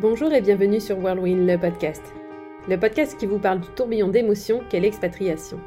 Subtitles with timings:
[0.00, 2.14] Bonjour et bienvenue sur Whirlwind, le podcast.
[2.68, 5.58] Le podcast qui vous parle du tourbillon d'émotions qu'est l'expatriation.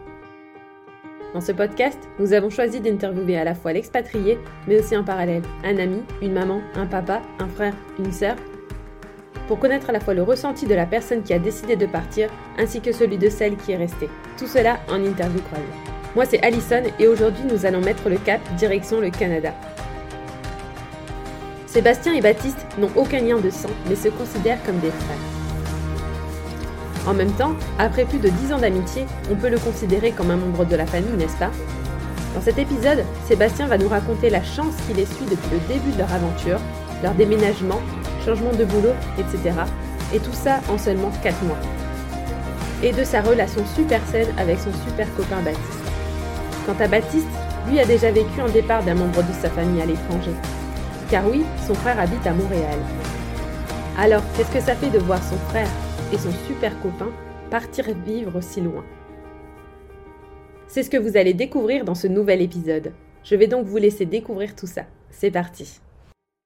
[1.34, 4.38] Dans ce podcast, nous avons choisi d'interviewer à la fois l'expatrié,
[4.70, 8.38] mais aussi en parallèle un ami, une maman, un papa, un frère, une sœur,
[9.50, 12.30] pour connaître à la fois le ressenti de la personne qui a décidé de partir,
[12.58, 14.10] ainsi que celui de celle qui est restée.
[14.38, 15.66] Tout cela en interview croisée.
[16.16, 19.54] Moi c'est Alison et aujourd'hui nous allons mettre le cap direction le Canada.
[21.72, 25.16] Sébastien et Baptiste n'ont aucun lien de sang, mais se considèrent comme des frères.
[27.08, 30.36] En même temps, après plus de 10 ans d'amitié, on peut le considérer comme un
[30.36, 31.50] membre de la famille, n'est-ce pas?
[32.36, 36.00] Dans cet épisode, Sébastien va nous raconter la chance qu'il essuie depuis le début de
[36.00, 36.60] leur aventure,
[37.04, 37.80] leur déménagement,
[38.26, 39.56] changement de boulot, etc.
[40.14, 41.56] Et tout ça en seulement 4 mois.
[42.84, 45.80] Et de sa relation super saine avec son super copain Baptiste.
[46.66, 47.30] Quant à Baptiste,
[47.70, 50.34] lui a déjà vécu un départ d'un membre de sa famille à l'étranger.
[51.12, 52.80] Car oui, son frère habite à Montréal.
[53.98, 55.68] Alors, qu'est-ce que ça fait de voir son frère
[56.14, 57.10] et son super copain
[57.50, 58.86] partir vivre si loin?
[60.68, 62.94] C'est ce que vous allez découvrir dans ce nouvel épisode.
[63.26, 64.84] Je vais donc vous laisser découvrir tout ça.
[65.10, 65.82] C'est parti.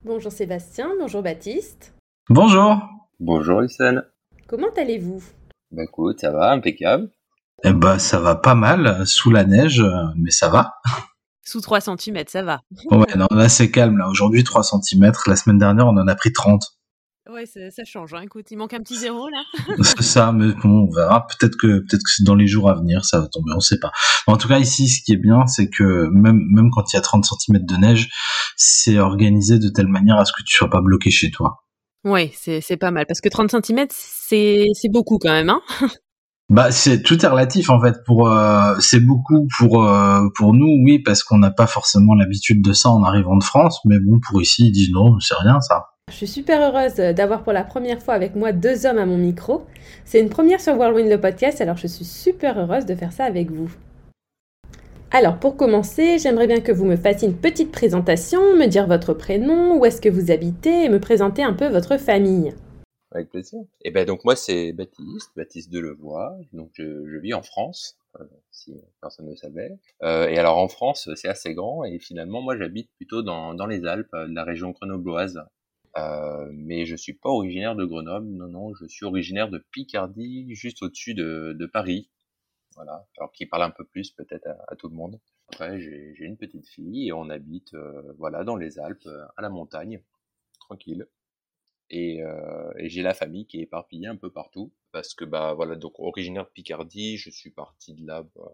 [0.04, 1.94] Bonjour Sébastien, bonjour Baptiste.
[2.28, 2.80] Bonjour.
[3.20, 4.04] Bonjour Lysane.
[4.48, 5.22] Comment allez-vous?
[5.70, 7.12] Bah écoute, ça va, impeccable.
[7.64, 10.74] Eh ben, ça va pas mal, sous la neige, mais ça va.
[11.48, 12.62] Sous 3 cm, ça va.
[12.92, 13.98] Ouais, non, là c'est calme.
[13.98, 15.12] Là, aujourd'hui 3 cm.
[15.28, 16.64] La semaine dernière, on en a pris 30.
[17.30, 18.14] Ouais, ça, ça change.
[18.14, 18.22] Hein.
[18.24, 19.44] Écoute, il manque un petit zéro là.
[19.84, 21.26] c'est ça, mais bon, on verra.
[21.28, 23.52] Peut-être que peut-être que dans les jours à venir, ça va tomber.
[23.56, 23.92] On sait pas.
[24.28, 27.00] En tout cas, ici, ce qui est bien, c'est que même même quand il y
[27.00, 28.10] a 30 cm de neige,
[28.56, 31.64] c'est organisé de telle manière à ce que tu sois pas bloqué chez toi.
[32.04, 35.62] Ouais, c'est c'est pas mal parce que 30 cm, c'est c'est beaucoup quand même, hein.
[36.50, 40.80] Bah c'est tout est relatif en fait pour euh, c'est beaucoup pour euh, pour nous
[40.84, 44.20] oui parce qu'on n'a pas forcément l'habitude de ça en arrivant de France mais bon
[44.20, 45.88] pour ici ils disent non c'est rien ça.
[46.12, 49.18] Je suis super heureuse d'avoir pour la première fois avec moi deux hommes à mon
[49.18, 49.66] micro.
[50.06, 53.24] C'est une première sur Whirlwind le podcast alors je suis super heureuse de faire ça
[53.24, 53.72] avec vous.
[55.10, 59.14] Alors pour commencer, j'aimerais bien que vous me fassiez une petite présentation, me dire votre
[59.14, 62.54] prénom, où est-ce que vous habitez et me présenter un peu votre famille.
[63.16, 63.62] Avec plaisir.
[63.86, 66.38] Et ben donc moi c'est Baptiste, Baptiste Delevoye.
[66.52, 69.72] Donc je, vis en France, euh, si personne ne le savait.
[70.04, 73.68] Euh, et alors en France c'est assez grand et finalement moi j'habite plutôt dans, dans
[73.68, 75.40] les Alpes, euh, la région grenobloise.
[76.52, 80.84] Mais je suis pas originaire de Grenoble, non non, je suis originaire de Picardie, juste
[80.84, 82.10] au-dessus de, de Paris.
[82.76, 85.22] Voilà, alors qui parle un peu plus peut-être à, à, tout le monde.
[85.54, 87.74] Après j'ai une petite fille et on habite
[88.18, 90.02] voilà dans les Alpes, à la montagne,
[90.60, 91.08] tranquille
[91.90, 95.54] et, euh, et j'ai la famille qui est éparpillée un peu partout parce que bah
[95.54, 98.52] voilà donc originaire de Picardie je suis parti de là bah,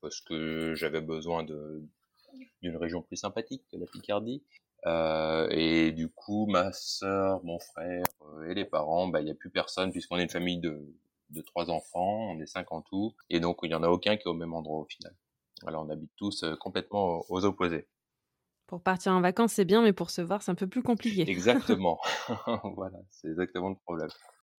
[0.00, 1.82] parce que j'avais besoin de
[2.62, 4.42] d'une région plus sympathique que la Picardie
[4.86, 9.30] euh, et du coup ma sœur mon frère euh, et les parents bah il y
[9.30, 10.84] a plus personne puisqu'on est une famille de
[11.30, 14.16] de trois enfants on est cinq en tout et donc il y en a aucun
[14.16, 15.14] qui est au même endroit au final.
[15.62, 17.86] Voilà on habite tous euh, complètement aux opposés
[18.66, 21.28] pour partir en vacances, c'est bien, mais pour se voir, c'est un peu plus compliqué.
[21.28, 21.98] Exactement.
[22.76, 24.08] voilà, c'est exactement le problème.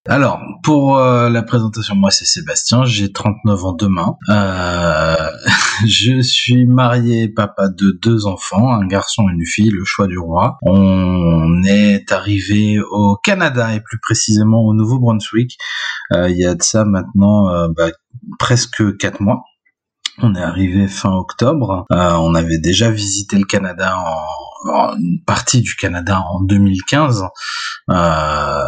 [0.08, 4.18] Alors, pour euh, la présentation, moi c'est Sébastien, j'ai 39 ans demain.
[4.30, 5.32] Euh,
[5.88, 10.20] je suis marié, papa de deux enfants, un garçon et une fille, le choix du
[10.20, 10.60] roi.
[10.62, 15.58] On est arrivé au Canada et plus précisément au Nouveau-Brunswick.
[16.14, 17.90] Euh, il y a de ça maintenant euh, bah,
[18.38, 19.44] presque quatre mois.
[20.22, 21.86] On est arrivé fin octobre.
[21.92, 27.26] Euh, on avait déjà visité le Canada en, une partie du Canada en 2015.
[27.90, 28.64] Euh,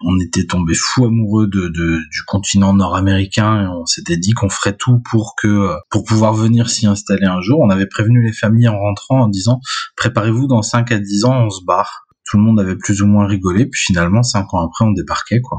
[0.00, 5.00] on était tombé fou amoureux du continent nord-américain et on s'était dit qu'on ferait tout
[5.10, 7.60] pour que pour pouvoir venir s'y installer un jour.
[7.60, 9.60] On avait prévenu les familles en rentrant en disant
[9.96, 12.06] préparez-vous dans 5 à 10 ans on se barre.
[12.24, 15.40] Tout le monde avait plus ou moins rigolé puis finalement 5 ans après on débarquait
[15.40, 15.58] quoi.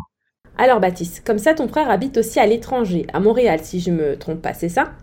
[0.58, 4.18] Alors Baptiste, comme ça ton frère habite aussi à l'étranger, à Montréal si je me
[4.18, 4.94] trompe pas, c'est ça?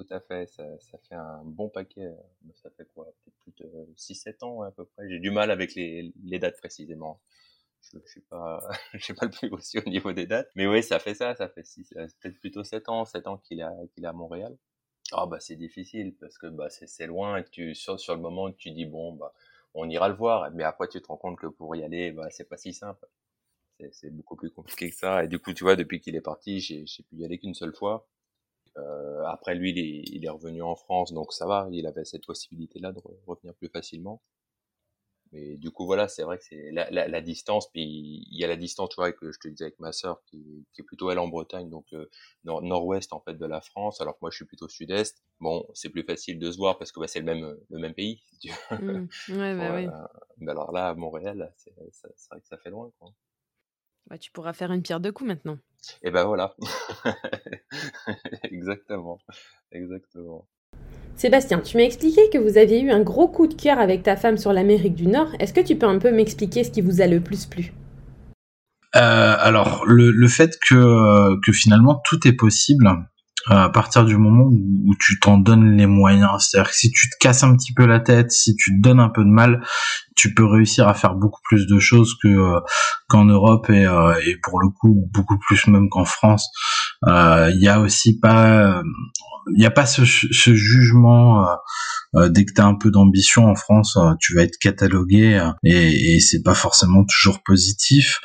[0.00, 0.64] Tout à fait, ça,
[1.08, 2.10] fait un bon paquet.
[2.54, 5.06] Ça fait quoi Peut-être plus de 6-7 ans à peu près.
[5.10, 7.20] J'ai du mal avec les, dates précisément.
[7.82, 10.50] Je, je suis pas, le plus aussi au niveau des dates.
[10.54, 13.60] Mais oui, ça fait ça, ça fait six, peut-être plutôt 7 ans, 7 ans qu'il
[13.60, 14.56] est, à Montréal.
[15.12, 18.52] Ah bah c'est difficile parce que bah c'est loin et tu sur, sur le moment
[18.52, 19.34] tu dis bon bah
[19.74, 22.28] on ira le voir mais après tu te rends compte que pour y aller bah
[22.30, 23.08] c'est pas si simple
[23.90, 26.60] c'est beaucoup plus compliqué que ça et du coup tu vois depuis qu'il est parti
[26.60, 28.06] j'ai pu y aller qu'une seule fois
[28.76, 32.04] euh, après lui, il est, il est, revenu en France, donc ça va, il avait
[32.04, 34.22] cette possibilité-là de revenir plus facilement.
[35.32, 38.44] Mais du coup, voilà, c'est vrai que c'est la, la, la, distance, puis il y
[38.44, 40.84] a la distance, tu vois, que je te disais avec ma sœur, qui, qui est
[40.84, 42.10] plutôt elle en Bretagne, donc euh,
[42.42, 45.22] nord, nord-ouest en fait de la France, alors que moi je suis plutôt sud-est.
[45.38, 47.94] Bon, c'est plus facile de se voir parce que bah, c'est le même le même
[47.94, 48.22] pays.
[48.32, 48.92] Si tu veux.
[48.92, 49.08] Mmh.
[49.28, 49.88] Ouais, bah, ouais.
[50.38, 53.12] Mais alors là, à Montréal, c'est vrai que ça fait loin, quoi.
[54.10, 55.56] Bah, tu pourras faire une pierre deux coups maintenant.
[56.02, 56.56] Et ben voilà.
[58.42, 59.20] exactement.
[59.70, 60.48] Exactement.
[61.14, 64.16] Sébastien, tu m'as expliqué que vous aviez eu un gros coup de cœur avec ta
[64.16, 65.28] femme sur l'Amérique du Nord.
[65.38, 67.72] Est-ce que tu peux un peu m'expliquer ce qui vous a le plus plu?
[68.96, 72.88] Euh, Alors, le, le fait que, que finalement tout est possible,
[73.46, 76.30] à partir du moment où, tu t'en donnes les moyens.
[76.40, 79.00] C'est-à-dire que si tu te casses un petit peu la tête, si tu te donnes
[79.00, 79.62] un peu de mal,
[80.14, 82.60] tu peux réussir à faire beaucoup plus de choses que euh,
[83.08, 86.50] qu'en Europe et, euh, et pour le coup beaucoup plus même qu'en France.
[87.06, 88.82] Il euh, y a aussi pas,
[89.56, 91.46] il y a pas ce, jugement.
[92.14, 96.20] dès que tu as un peu d'ambition en France, tu vas être catalogué et, et
[96.20, 98.20] c'est pas forcément toujours positif.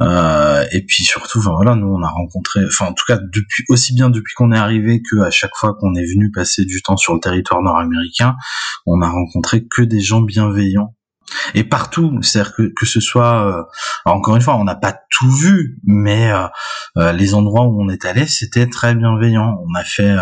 [0.00, 3.64] Euh, et puis surtout, enfin voilà, nous on a rencontré, enfin en tout cas depuis
[3.68, 6.82] aussi bien depuis qu'on est arrivé que à chaque fois qu'on est venu passer du
[6.82, 8.36] temps sur le territoire nord-américain,
[8.86, 10.94] on a rencontré que des gens bienveillants
[11.54, 13.62] et partout, c'est-à-dire que, que ce soit, euh,
[14.04, 16.46] encore une fois, on n'a pas tout vu, mais euh,
[16.96, 19.58] euh, les endroits où on est allé, c'était très bienveillant.
[19.66, 20.16] On a fait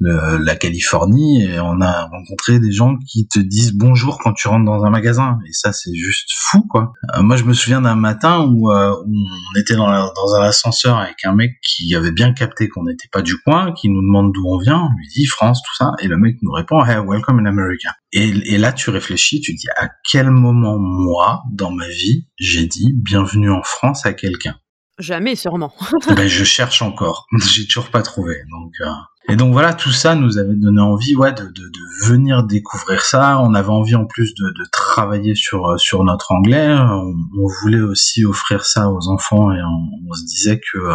[0.00, 4.48] le, la Californie et on a rencontré des gens qui te disent bonjour quand tu
[4.48, 6.92] rentres dans un magasin, et ça c'est juste fou, quoi.
[7.20, 11.34] moi, je me souviens d'un matin où, où, on était dans, un ascenseur avec un
[11.34, 14.58] mec qui avait bien capté qu'on n'était pas du coin, qui nous demande d'où on
[14.58, 17.46] vient, on lui dit France, tout ça, et le mec nous répond Hey, welcome in
[17.46, 17.90] America.
[18.12, 22.66] Et, et là, tu réfléchis, tu dis à quel moment moi, dans ma vie, j'ai
[22.66, 24.56] dit bienvenue en France à quelqu'un
[24.98, 25.72] Jamais, sûrement.
[26.16, 27.26] ben, je cherche encore.
[27.50, 28.36] J'ai toujours pas trouvé.
[28.50, 28.90] Donc, euh,
[29.28, 33.00] Et donc voilà, tout ça nous avait donné envie, ouais, de, de, de venir découvrir
[33.00, 33.40] ça.
[33.40, 36.68] On avait envie en plus de, de travailler sur euh, sur notre anglais.
[36.68, 40.94] On, on, voulait aussi offrir ça aux enfants et on, on se disait que euh,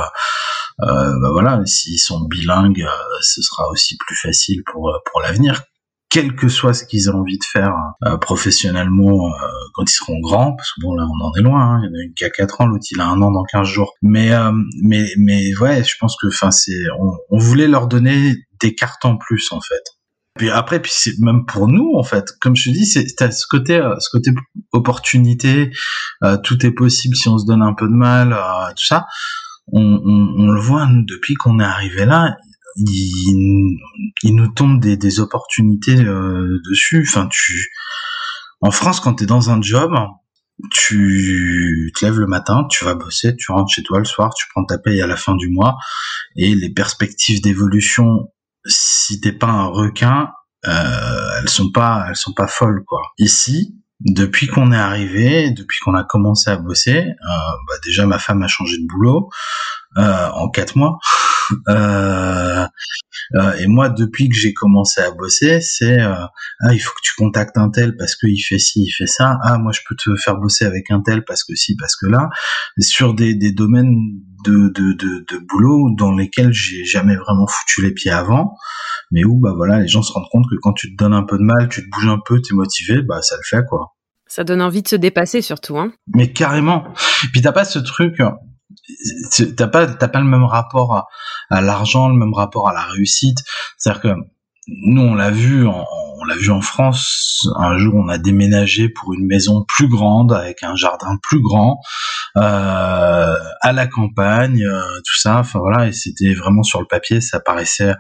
[0.80, 2.86] ben voilà, s'ils sont bilingues,
[3.22, 5.64] ce sera aussi plus facile pour pour l'avenir
[6.10, 7.74] quel que soit ce qu'ils ont envie de faire
[8.06, 11.76] euh, professionnellement euh, quand ils seront grands, parce que bon là on en est loin,
[11.76, 13.32] hein, il y en a une qui a 4 ans, l'autre il a un an
[13.32, 13.94] dans 15 jours.
[14.02, 14.52] Mais euh,
[14.82, 19.04] mais mais ouais, je pense que enfin c'est on, on, voulait leur donner des cartes
[19.04, 19.84] en plus en fait.
[20.38, 23.46] Puis après puis c'est même pour nous en fait, comme je te dis, c'est ce
[23.50, 24.32] côté ce côté
[24.72, 25.72] opportunité,
[26.44, 28.38] tout est possible si on se donne un peu de mal,
[28.78, 29.08] tout ça.
[29.74, 32.38] On, on, on, le voit depuis qu'on est arrivé là,
[32.78, 33.78] il,
[34.24, 37.06] il nous tombe des, des opportunités euh, dessus.
[37.08, 37.70] Enfin, tu,
[38.62, 39.92] en France, quand tu es dans un job,
[40.72, 44.46] tu te lèves le matin, tu vas bosser, tu rentres chez toi le soir, tu
[44.50, 45.76] prends ta paye à la fin du mois,
[46.36, 48.32] et les perspectives d'évolution,
[48.66, 50.30] si t'es pas un requin,
[50.66, 53.02] euh, elles sont pas, elles sont pas folles quoi.
[53.20, 57.14] Ici, depuis qu'on est arrivé, depuis qu'on a commencé à bosser, euh,
[57.68, 59.30] bah déjà ma femme a changé de boulot
[59.98, 60.98] euh, en quatre mois.
[61.70, 62.66] Euh,
[63.36, 66.14] euh, et moi, depuis que j'ai commencé à bosser, c'est euh,
[66.62, 69.38] ah il faut que tu contactes un tel parce qu'il fait ci, il fait ça.
[69.44, 72.08] Ah moi je peux te faire bosser avec un tel parce que si, parce que
[72.08, 72.30] là,
[72.80, 73.96] sur des, des domaines
[74.46, 78.56] de, de, de, de boulot dans lesquels j'ai jamais vraiment foutu les pieds avant,
[79.12, 81.24] mais où bah voilà les gens se rendent compte que quand tu te donnes un
[81.24, 83.94] peu de mal, tu te bouges un peu, t'es motivé, bah ça le fait quoi.
[84.30, 85.94] Ça donne envie de se dépasser surtout, hein.
[86.14, 86.84] Mais carrément.
[87.32, 88.20] Puis t'as pas ce truc,
[89.56, 91.08] t'as pas t'as pas le même rapport
[91.50, 93.40] à, l'argent, le même rapport à la réussite.
[93.78, 94.16] C'est-à-dire que
[94.68, 95.86] nous on l'a vu en,
[96.20, 97.48] on l'a vu en France.
[97.56, 101.80] Un jour on a déménagé pour une maison plus grande avec un jardin plus grand
[102.38, 105.40] euh, à la campagne, euh, tout ça.
[105.40, 107.94] Enfin voilà et c'était vraiment sur le papier ça paraissait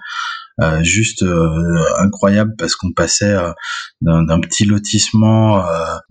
[0.81, 3.51] juste euh, incroyable parce qu'on passait euh,
[4.01, 5.63] d'un petit lotissement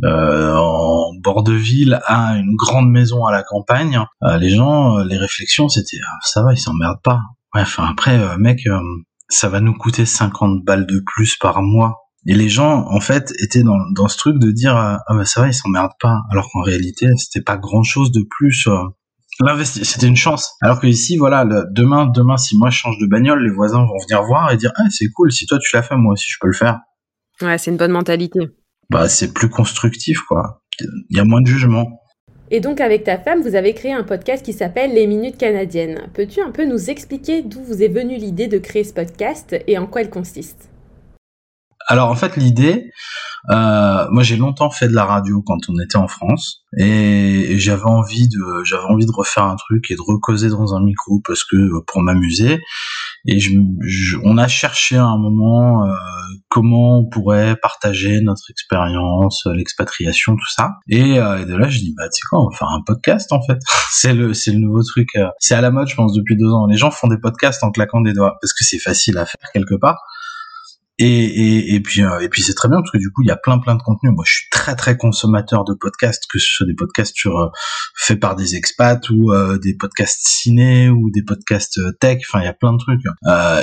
[0.03, 4.00] en bord de ville à une grande maison à la campagne.
[4.38, 7.21] les gens, les réflexions, c'était ah, ça va, ils s'emmerdent pas.
[7.55, 8.69] enfin après, mec,
[9.29, 12.03] ça va nous coûter 50 balles de plus par mois.
[12.29, 15.41] Et les gens, en fait, étaient dans, dans ce truc de dire ah bah ça
[15.41, 18.69] va, ils s'emmerdent pas, alors qu'en réalité, c'était pas grand chose de plus
[19.64, 20.55] c'était une chance.
[20.62, 23.99] Alors que ici, voilà, demain, demain, si moi je change de bagnole, les voisins vont
[24.09, 26.37] venir voir et dire ah c'est cool, si toi tu l'as fait, moi aussi je
[26.40, 26.81] peux le faire.
[27.43, 28.40] Ouais, c'est une bonne mentalité.
[28.90, 30.62] Bah c'est plus constructif quoi.
[30.81, 32.00] Il y a moins de jugement.
[32.50, 36.09] Et donc avec ta femme, vous avez créé un podcast qui s'appelle Les Minutes Canadiennes.
[36.14, 39.78] Peux-tu un peu nous expliquer d'où vous est venue l'idée de créer ce podcast et
[39.78, 40.71] en quoi elle consiste?
[41.88, 42.90] Alors en fait l'idée,
[43.50, 47.85] euh, moi j'ai longtemps fait de la radio quand on était en France et, j'avais
[47.85, 51.45] envie de j'avais envie de refaire un truc et de recauser dans un micro parce
[51.45, 52.61] que euh, pour m'amuser
[53.29, 55.95] et je, on a cherché à un moment euh,
[56.49, 60.76] comment on pourrait partager notre expérience, l'expatriation, tout ça.
[60.88, 62.83] Et, euh, et, de là, je dis bah tu sais quoi, on va faire un
[62.87, 63.59] podcast en fait.
[63.91, 65.09] c'est le c'est le nouveau truc.
[65.17, 66.67] Euh, c'est à la mode, je pense, depuis deux ans.
[66.67, 69.50] Les gens font des podcasts en claquant des doigts parce que c'est facile à faire
[69.53, 69.99] quelque part.
[70.99, 73.29] Et, et, et puis euh, et puis c'est très bien parce que du coup il
[73.29, 74.12] y a plein plein de contenus.
[74.15, 77.49] Moi je suis très très consommateur de podcasts, que ce soit des podcasts sur euh,
[77.95, 82.23] faits par des expats ou euh, des podcasts ciné ou des podcasts tech.
[82.26, 83.03] Enfin il y a plein de trucs.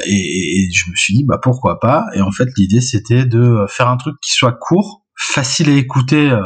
[0.05, 2.05] Et, et, je me suis dit bah pourquoi pas?
[2.13, 6.29] Et en fait l'idée c'était de faire un truc qui soit court, facile à écouter
[6.29, 6.41] euh,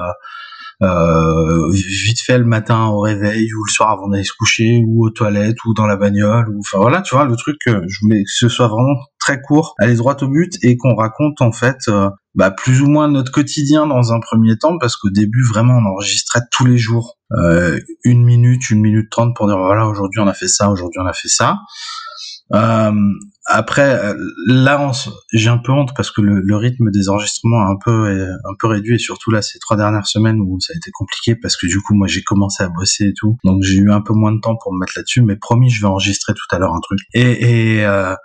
[0.82, 5.10] vite fait le matin au réveil ou le soir avant d'aller se coucher ou aux
[5.10, 8.32] toilettes ou dans la bagnole ou enfin voilà tu vois le truc je voulais que
[8.32, 8.96] ce soit vraiment
[9.28, 12.88] très court aller droit au but et qu'on raconte en fait euh, bah, plus ou
[12.88, 16.78] moins notre quotidien dans un premier temps parce qu'au début vraiment on enregistrait tous les
[16.78, 20.70] jours euh, une minute une minute trente pour dire voilà aujourd'hui on a fait ça
[20.70, 21.58] aujourd'hui on a fait ça.
[21.58, 24.14] euh, après, euh,
[24.48, 24.92] là,
[25.32, 28.68] j'ai un peu honte parce que le, rythme des enregistrements est un peu, un peu
[28.68, 31.66] réduit et surtout là, ces trois dernières semaines où ça a été compliqué parce que
[31.66, 34.34] du coup, moi, j'ai commencé à bosser et tout, donc j'ai eu un peu moins
[34.34, 35.22] de temps pour me mettre là-dessus.
[35.22, 37.00] Mais promis, je vais enregistrer tout à l'heure un truc.
[37.14, 38.16] Et, et, euh,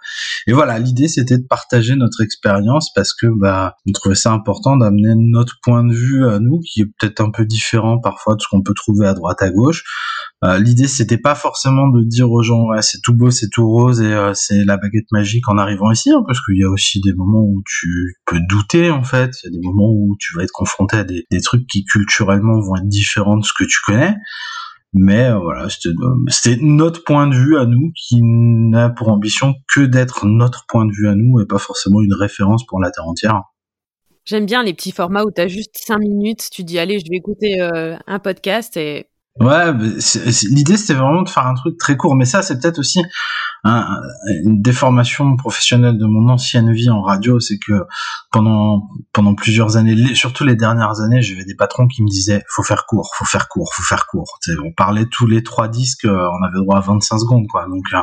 [0.48, 4.76] et voilà, l'idée c'était de partager notre expérience parce que bah, on trouvait ça important
[4.76, 8.40] d'amener notre point de vue à nous, qui est peut-être un peu différent parfois de
[8.40, 9.84] ce qu'on peut trouver à droite à gauche.
[10.44, 14.00] Euh, l'idée c'était pas forcément de dire aux gens c'est tout beau, c'est tout rose
[14.00, 17.00] et euh, c'est la baguette magique en arrivant ici, hein, parce qu'il y a aussi
[17.00, 20.34] des moments où tu peux douter en fait, il y a des moments où tu
[20.36, 23.78] vas être confronté à des, trucs qui culturellement vont être différents de ce que tu
[23.86, 24.14] connais.
[24.94, 29.80] Mais euh, voilà, c'était notre point de vue à nous qui n'a pour ambition que
[29.80, 33.06] d'être notre point de vue à nous et pas forcément une référence pour la terre
[33.06, 33.40] entière.
[34.24, 37.06] J'aime bien les petits formats où tu as juste 5 minutes, tu dis allez, je
[37.10, 39.06] vais écouter un podcast et
[39.40, 39.72] Ouais,
[40.50, 43.00] l'idée c'était vraiment de faire un truc très court, mais ça c'est peut-être aussi
[43.64, 47.84] une déformation professionnelle de mon ancienne vie en radio, c'est que
[48.30, 52.62] pendant pendant plusieurs années, surtout les dernières années, j'avais des patrons qui me disaient faut
[52.62, 54.38] faire court, faut faire court, faut faire court.
[54.64, 57.84] on parlait tous les trois disques, euh, on avait droit à 25 secondes quoi, donc
[57.94, 58.02] euh,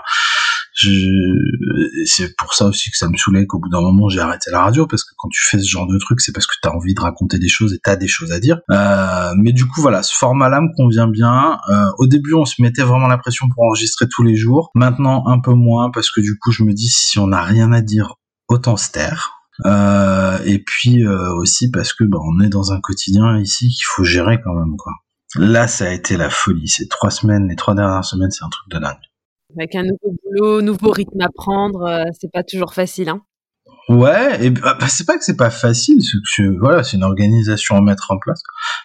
[2.05, 4.61] c'est pour ça aussi que ça me saoulait qu'au bout d'un moment j'ai arrêté la
[4.61, 6.73] radio parce que quand tu fais ce genre de truc c'est parce que tu as
[6.73, 8.59] envie de raconter des choses et t'as des choses à dire.
[8.71, 11.59] Euh, mais du coup voilà ce format là me convient bien.
[11.69, 14.71] Euh, au début on se mettait vraiment la pression pour enregistrer tous les jours.
[14.75, 17.71] Maintenant un peu moins parce que du coup je me dis si on n'a rien
[17.71, 18.15] à dire
[18.47, 19.33] autant se taire.
[19.65, 24.05] Euh, et puis aussi parce que bah, on est dans un quotidien ici qu'il faut
[24.05, 24.93] gérer quand même quoi.
[25.35, 26.69] Là ça a été la folie.
[26.69, 28.95] Ces trois semaines les trois dernières semaines c'est un truc de dingue
[29.55, 33.09] avec un nouveau boulot, nouveau rythme à prendre, euh, c'est pas toujours facile.
[33.09, 33.21] Hein.
[33.89, 37.81] Ouais, et bah, c'est pas que c'est pas facile, c'est voilà, c'est une organisation à
[37.81, 38.39] mettre en place.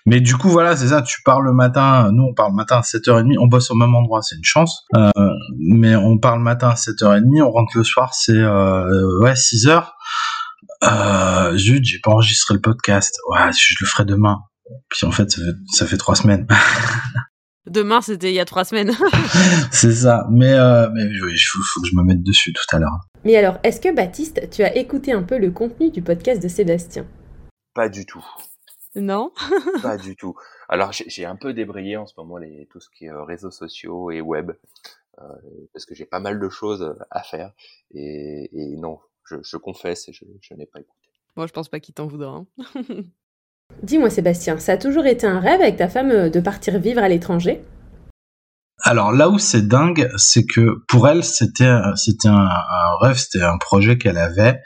[0.07, 2.79] Mais du coup, voilà, c'est ça, tu pars le matin, nous on parle le matin
[2.79, 4.87] à 7h30, on bosse au même endroit, c'est une chance.
[4.97, 5.11] Euh,
[5.59, 9.89] mais on parle le matin à 7h30, on rentre le soir, c'est euh, ouais, 6h.
[10.85, 13.15] Euh, zut, j'ai pas enregistré le podcast.
[13.37, 14.39] Je le ferai demain.
[14.89, 16.47] Puis en fait, ça fait, ça fait trois semaines.
[17.67, 18.93] Demain, c'était il y a trois semaines.
[19.73, 20.27] c'est ça.
[20.31, 23.01] Mais, euh, mais il faut, que je me mette dessus tout à l'heure.
[23.25, 26.49] Mais alors, est-ce que Baptiste, tu as écouté un peu le contenu du podcast de
[26.49, 27.07] Sébastien?
[27.73, 28.25] Pas du tout.
[28.97, 29.33] Non
[29.83, 30.35] Pas du tout.
[30.69, 33.51] Alors, j'ai un peu débrayé en ce moment les, tout ce qui est euh, réseaux
[33.51, 34.53] sociaux et web,
[35.19, 35.25] euh,
[35.73, 37.53] parce que j'ai pas mal de choses à faire.
[37.95, 41.09] Et, non, je, confesse, je, je n'ai pas écouté.
[41.35, 42.45] Moi, je pense pas qu'il t'en voudra.
[42.45, 42.47] Hein.
[43.83, 47.03] Dis-moi Sébastien, ça a toujours été un rêve avec ta femme euh, de partir vivre
[47.03, 47.63] à l'étranger?
[48.83, 51.95] Alors là où c'est dingue, c'est que pour elle c'était un,
[53.01, 54.61] rêve, c'était un projet qu'elle avait.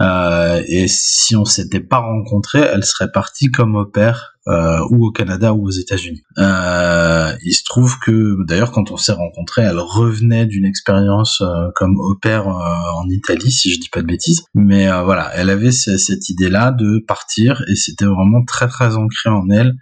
[0.00, 5.06] Euh, et si on s'était pas rencontrés, elle serait partie comme au père euh, ou
[5.06, 6.22] au Canada ou aux États-Unis.
[6.38, 11.68] Euh, il se trouve que d'ailleurs quand on s'est rencontrés, elle revenait d'une expérience euh,
[11.74, 14.44] comme au pair en Italie, si je dis pas de bêtises.
[14.54, 19.48] Mais voilà, elle avait cette idée-là de partir et c'était vraiment très très ancré en
[19.50, 19.74] elle.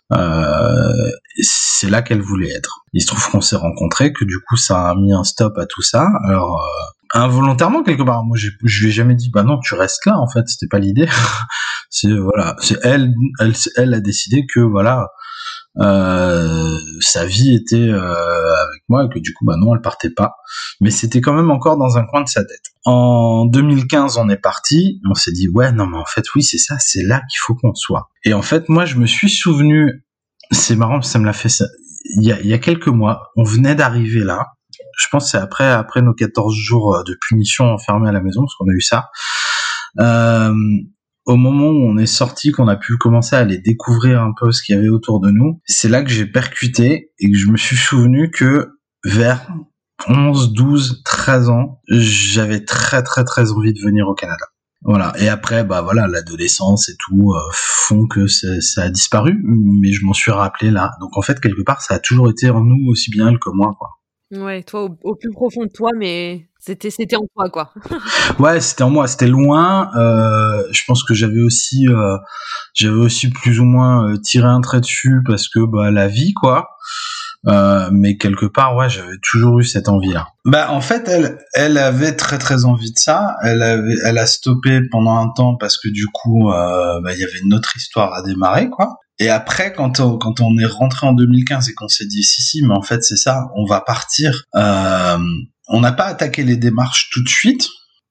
[1.39, 2.85] c'est là qu'elle voulait être.
[2.93, 5.67] Il se trouve qu'on s'est rencontrés, que du coup ça a mis un stop à
[5.67, 6.09] tout ça.
[6.25, 6.67] Alors
[7.15, 8.25] involontairement quelque part.
[8.25, 10.19] Moi, je lui ai jamais dit, bah non, tu restes là.
[10.19, 11.09] En fait, c'était pas l'idée.
[11.97, 13.15] c'est voilà, c'est elle,
[13.77, 15.09] elle, a décidé que voilà,
[15.79, 20.11] euh, sa vie était euh, avec moi et que du coup, bah non, elle partait
[20.11, 20.37] pas.
[20.83, 22.65] Mais c'était quand même encore dans un coin de sa tête.
[22.85, 25.01] En 2015, on est parti.
[25.11, 27.55] On s'est dit, ouais, non, mais en fait, oui, c'est ça, c'est là qu'il faut
[27.55, 28.11] qu'on soit.
[28.25, 30.05] Et en fait, moi, je me suis souvenu.
[30.51, 31.65] C'est marrant, ça me l'a fait ça.
[32.19, 34.47] Il y, a, quelques mois, on venait d'arriver là
[34.99, 38.55] je pense c'est après après nos 14 jours de punition enfermés à la maison parce
[38.55, 39.11] qu'on a eu ça.
[39.99, 40.55] Euh,
[41.27, 44.53] au moment où on est sorti, qu'on a pu commencer à aller découvrir un peu
[44.53, 47.49] ce qu'il y avait autour de nous, c'est là que j'ai percuté et que je
[47.49, 49.49] me suis souvenu que vers
[50.09, 54.47] 11, 12, 13 ans, j'avais très très très envie de venir au Canada.
[54.83, 55.15] Voilà.
[55.19, 60.05] Et après, bah voilà, l'adolescence et tout euh, font que ça a disparu, mais je
[60.05, 60.93] m'en suis rappelé là.
[61.01, 63.51] Donc en fait, quelque part, ça a toujours été en nous aussi bien elle que
[63.51, 63.89] moi, quoi.
[64.33, 67.73] Ouais, toi au, plus profond de toi, mais c'était c'était en toi quoi.
[68.41, 69.91] ouais, c'était en moi, c'était loin.
[69.97, 72.17] Euh, je pense que j'avais aussi euh,
[72.75, 76.33] j'avais aussi plus ou moins euh, tiré un trait dessus parce que bah la vie
[76.35, 76.71] quoi.
[77.47, 80.27] Euh, mais quelque part, ouais, j'avais toujours eu cette envie-là.
[80.45, 83.37] Bah, en fait, elle, elle avait très très envie de ça.
[83.45, 87.21] Elle avait, elle a stoppé pendant un temps parce que du coup, euh, bah, il
[87.21, 88.97] y avait une autre histoire à démarrer, quoi.
[89.19, 92.43] Et après, quand on, quand on est rentré en 2015 et qu'on s'est dit si
[92.43, 94.45] si, mais en fait c'est ça, on va partir.
[94.55, 95.19] Euh,
[95.69, 97.67] on n'a pas attaqué les démarches tout de suite,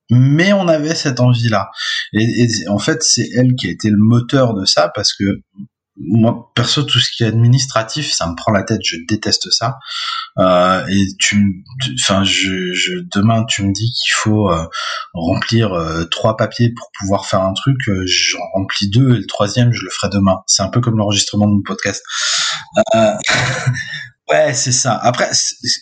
[0.10, 1.70] mais on avait cette envie-là.
[2.14, 5.42] Et, et, en fait, c'est elle qui a été le moteur de ça parce que
[5.98, 9.78] moi perso tout ce qui est administratif ça me prend la tête je déteste ça.
[10.38, 11.64] Euh, et tu
[12.02, 14.68] enfin je, demain tu me dis qu'il faut euh,
[15.14, 19.26] remplir euh, trois papiers pour pouvoir faire un truc euh, j'en remplis deux et le
[19.26, 20.42] troisième je le ferai demain.
[20.48, 22.04] C'est un peu comme l'enregistrement de mon podcast
[24.28, 24.98] Ouais, c'est ça.
[25.04, 25.30] Après,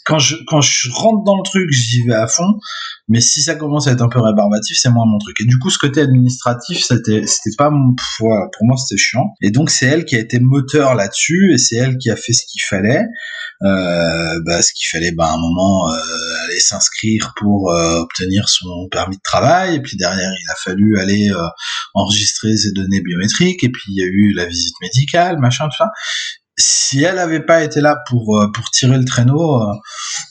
[0.05, 2.59] quand je quand je rentre dans le truc, j'y vais à fond.
[3.07, 5.39] Mais si ça commence à être un peu rébarbatif, c'est moins mon truc.
[5.39, 9.33] Et du coup, ce côté administratif, c'était c'était pas mon voilà, pour moi, c'était chiant.
[9.41, 12.33] Et donc, c'est elle qui a été moteur là-dessus, et c'est elle qui a fait
[12.33, 13.05] ce qu'il fallait.
[13.61, 15.97] Euh, bah, ce qu'il fallait, bah, à un moment, euh,
[16.45, 19.75] aller s'inscrire pour euh, obtenir son permis de travail.
[19.75, 21.47] Et puis derrière, il a fallu aller euh,
[21.93, 23.63] enregistrer ses données biométriques.
[23.63, 25.91] Et puis il y a eu la visite médicale, machin, tout ça
[26.57, 29.73] si elle avait pas été là pour euh, pour tirer le traîneau, euh,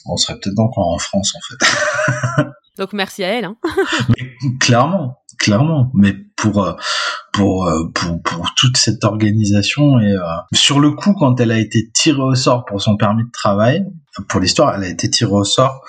[0.05, 2.47] on serait peut-être encore en France en fait.
[2.77, 3.45] Donc merci à elle.
[3.45, 3.57] Hein.
[4.59, 5.91] clairement, clairement.
[5.93, 6.73] Mais pour euh,
[7.33, 10.15] pour pour pour toute cette organisation et
[10.53, 13.85] sur le coup quand elle a été tirée au sort pour son permis de travail,
[14.29, 15.81] pour l'histoire, elle a été tirée au sort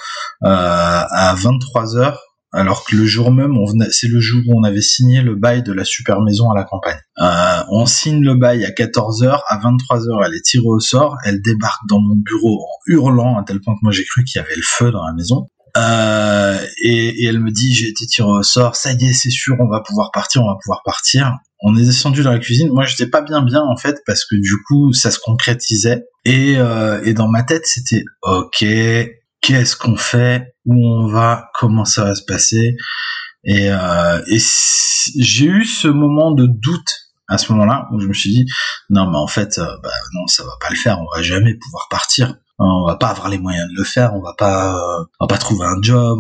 [0.43, 3.55] à 23 heures alors que le jour même,
[3.91, 6.65] c'est le jour où on avait signé le bail de la super maison à la
[6.65, 6.99] campagne.
[7.21, 11.43] Euh, on signe le bail à 14h, à 23h, elle est tirée au sort, elle
[11.43, 14.45] débarque dans mon bureau en hurlant, à tel point que moi j'ai cru qu'il y
[14.45, 15.47] avait le feu dans la maison.
[15.77, 19.57] Euh, et, elle me dit j'ai été tirée au sort, ça y est, c'est sûr,
[19.59, 21.33] on va pouvoir partir, on va pouvoir partir.
[21.67, 22.69] On est descendu dans la cuisine.
[22.69, 26.05] Moi, j'étais pas bien bien en fait parce que du coup, ça se concrétisait.
[26.25, 28.65] Et, euh, et dans ma tête, c'était ok,
[29.45, 32.77] qu'est-ce qu'on fait, où on va, comment ça va se passer.
[33.45, 34.39] Et, euh, et
[35.19, 38.47] j'ai eu ce moment de doute à ce moment-là où je me suis dit
[38.91, 41.55] non mais en fait euh, bah, non ça va pas le faire, on va jamais
[41.55, 45.05] pouvoir partir, on va pas avoir les moyens de le faire, on va pas euh,
[45.21, 46.19] on va pas trouver un job,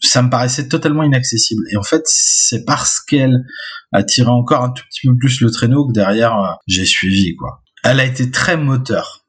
[0.00, 1.62] ça me paraissait totalement inaccessible.
[1.72, 3.44] Et en fait c'est parce qu'elle
[3.92, 7.34] a tiré encore un tout petit peu plus le traîneau que derrière euh, j'ai suivi
[7.36, 7.62] quoi.
[7.82, 9.19] Elle a été très moteur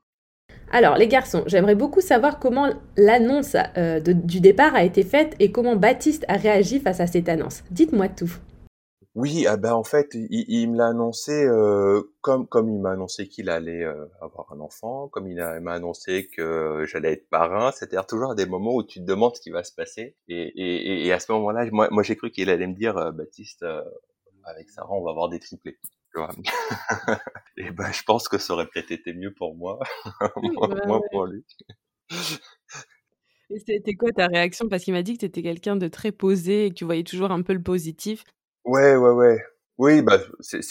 [0.71, 5.51] alors, les garçons, j'aimerais beaucoup savoir comment l'annonce euh, du départ a été faite et
[5.51, 7.63] comment Baptiste a réagi face à cette annonce.
[7.71, 8.31] Dites-moi tout.
[9.13, 13.49] Oui, ah ben en fait, il, me l'a annoncé euh, comme il m'a annoncé qu'il
[13.49, 17.73] allait euh, avoir un enfant, comme il m'a annoncé que j'allais être parrain.
[17.73, 20.15] C'est-à-dire toujours des moments où tu te demandes ce qui va se passer.
[20.29, 23.65] Et, et, à ce moment-là, moi, moi j'ai cru qu'il allait me dire, Baptiste,
[24.45, 25.77] avec Sarah, on va avoir des triplés.
[27.57, 29.79] et ben, je pense que ça aurait peut-être été mieux pour moi,
[30.85, 31.45] moins, pour lui.
[33.49, 34.69] Et c'était quoi ta réaction?
[34.69, 37.03] Parce qu'il m'a dit que tu étais quelqu'un de très posé et que tu voyais
[37.03, 38.23] toujours un peu le positif.
[38.65, 39.43] Ouais, ouais, ouais.
[39.77, 40.61] Oui, bah, c'est,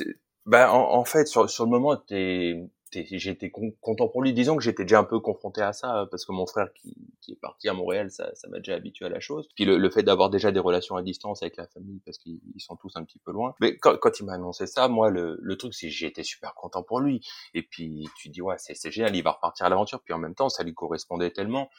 [0.47, 2.57] bah en, en, fait, sur, sur le moment, t'es
[2.93, 4.33] j'étais content pour lui.
[4.33, 7.33] Disons que j'étais déjà un peu confronté à ça parce que mon frère qui, qui
[7.33, 9.49] est parti à Montréal, ça, ça m'a déjà habitué à la chose.
[9.55, 12.41] Puis le, le fait d'avoir déjà des relations à distance avec la famille parce qu'ils
[12.59, 13.55] sont tous un petit peu loin.
[13.61, 16.83] Mais quand, quand il m'a annoncé ça, moi le, le truc c'est j'étais super content
[16.83, 17.21] pour lui.
[17.55, 20.03] Et puis tu dis ouais c'est génial, il va repartir à l'aventure.
[20.03, 21.71] Puis en même temps ça lui correspondait tellement.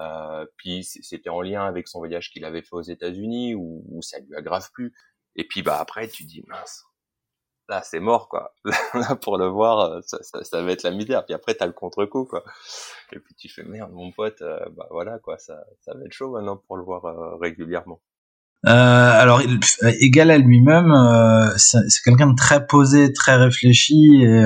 [0.00, 4.02] Euh, puis c'était en lien avec son voyage qu'il avait fait aux États-Unis où, où
[4.02, 4.92] ça lui aggrave plus.
[5.36, 6.84] Et puis bah après tu dis mince
[7.68, 8.54] là c'est mort quoi.
[8.94, 11.24] Là pour le voir euh, ça, ça, ça va être la misère.
[11.24, 12.44] Puis après t'as le contre-coup quoi.
[13.12, 16.12] Et puis tu fais merde mon pote euh, bah voilà quoi ça, ça va être
[16.12, 18.00] chaud maintenant pour le voir euh, régulièrement.
[18.66, 19.42] Euh, alors
[20.00, 20.94] égal à lui-même
[21.58, 24.44] c'est quelqu'un de très posé très réfléchi et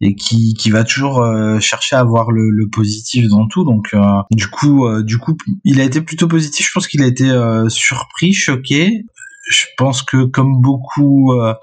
[0.00, 1.24] et qui, qui va toujours
[1.60, 3.62] chercher à voir le, le, positif dans tout.
[3.62, 3.94] Donc
[4.32, 6.66] du coup du coup il a été plutôt positif.
[6.66, 7.30] Je pense qu'il a été
[7.68, 9.04] surpris choqué
[9.50, 11.54] je pense que comme beaucoup euh,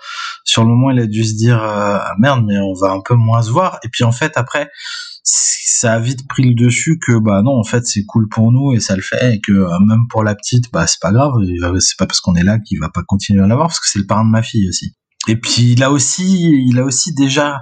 [0.44, 3.02] sur le moment il a dû se dire euh, ah, merde mais on va un
[3.02, 3.80] peu moins se voir.
[3.84, 4.70] Et puis en fait après
[5.24, 8.74] ça a vite pris le dessus que bah non en fait c'est cool pour nous
[8.74, 9.36] et ça le fait.
[9.36, 11.34] Et que euh, même pour la petite bah c'est pas grave.
[11.80, 14.00] C'est pas parce qu'on est là qu'il va pas continuer à l'avoir parce que c'est
[14.00, 14.96] le parent de ma fille aussi
[15.28, 17.62] et puis il a aussi il a aussi déjà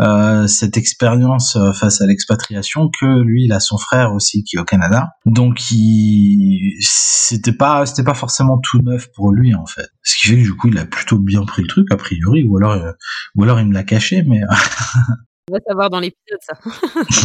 [0.00, 4.56] euh, cette expérience euh, face à l'expatriation que lui il a son frère aussi qui
[4.56, 5.10] est au Canada.
[5.26, 9.88] Donc il c'était pas c'était pas forcément tout neuf pour lui en fait.
[10.02, 12.44] Ce qui fait que du coup il a plutôt bien pris le truc a priori
[12.44, 12.92] ou alors euh,
[13.36, 14.40] ou alors il me l'a caché mais
[15.50, 16.54] On va savoir dans l'épisode ça.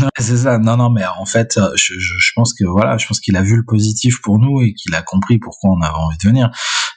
[0.17, 0.57] c'est ça.
[0.57, 3.43] Non, non, mais en fait, je, je, je pense que voilà, je pense qu'il a
[3.43, 6.49] vu le positif pour nous et qu'il a compris pourquoi on avait envie de venir.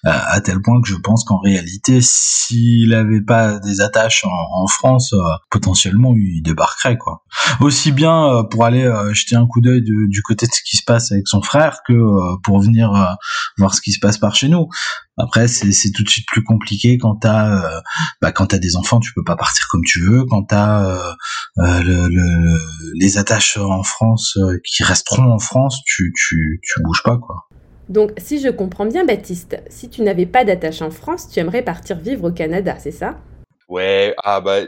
[0.07, 4.63] Euh, à tel point que je pense qu'en réalité, s'il avait pas des attaches en,
[4.63, 5.19] en France, euh,
[5.51, 7.25] potentiellement il débarquerait quoi.
[7.61, 10.85] Aussi bien euh, pour aller jeter un coup d'œil du côté de ce qui se
[10.85, 11.95] passe avec son frère que
[12.43, 13.17] pour venir
[13.59, 14.69] voir ce qui se passe par chez nous.
[15.19, 17.81] Après, c'est tout de suite plus compliqué quand t'as euh,
[18.23, 20.25] bah, quand t'as des enfants, tu peux pas partir comme tu veux.
[20.25, 21.13] Quand t'as euh,
[21.59, 22.59] euh, le,
[22.95, 27.49] les attaches en France euh, qui resteront en France, tu, tu, tu bouges pas quoi.
[27.89, 31.63] Donc, si je comprends bien, Baptiste, si tu n'avais pas d'attache en France, tu aimerais
[31.63, 33.19] partir vivre au Canada, c'est ça?
[33.69, 34.59] Ouais, ah bah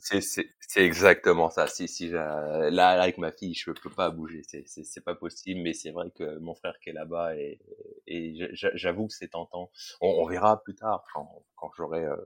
[0.00, 0.20] c'est
[0.68, 1.66] c'est exactement ça.
[1.66, 5.60] Si si là avec ma fille, je peux pas bouger, c'est pas possible.
[5.62, 7.58] Mais c'est vrai que mon frère qui est là-bas et
[8.06, 9.70] et j'avoue que c'est tentant.
[10.02, 12.16] On, verra plus tard quand quand j'aurai euh,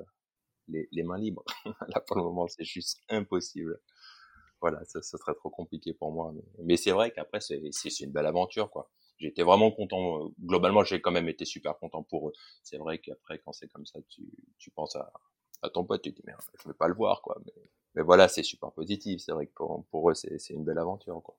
[0.69, 1.45] les les mains libres.
[1.89, 3.81] là pour le moment, c'est juste impossible.
[4.61, 6.33] Voilà, ça, ça serait trop compliqué pour moi.
[6.35, 8.91] Mais, mais c'est vrai qu'après c'est une belle aventure quoi.
[9.19, 10.33] J'étais vraiment content.
[10.41, 12.33] Globalement, j'ai quand même été super content pour eux.
[12.65, 14.25] C'est vrai qu'après quand c'est comme ça, tu
[14.59, 15.13] tu penses à
[15.63, 17.37] à ton pote, tu te dis merde, je vais pas le voir quoi.
[17.95, 19.21] Mais voilà, c'est super positif.
[19.25, 21.21] C'est vrai que pour, pour eux, c'est une belle aventure.
[21.23, 21.37] Quoi.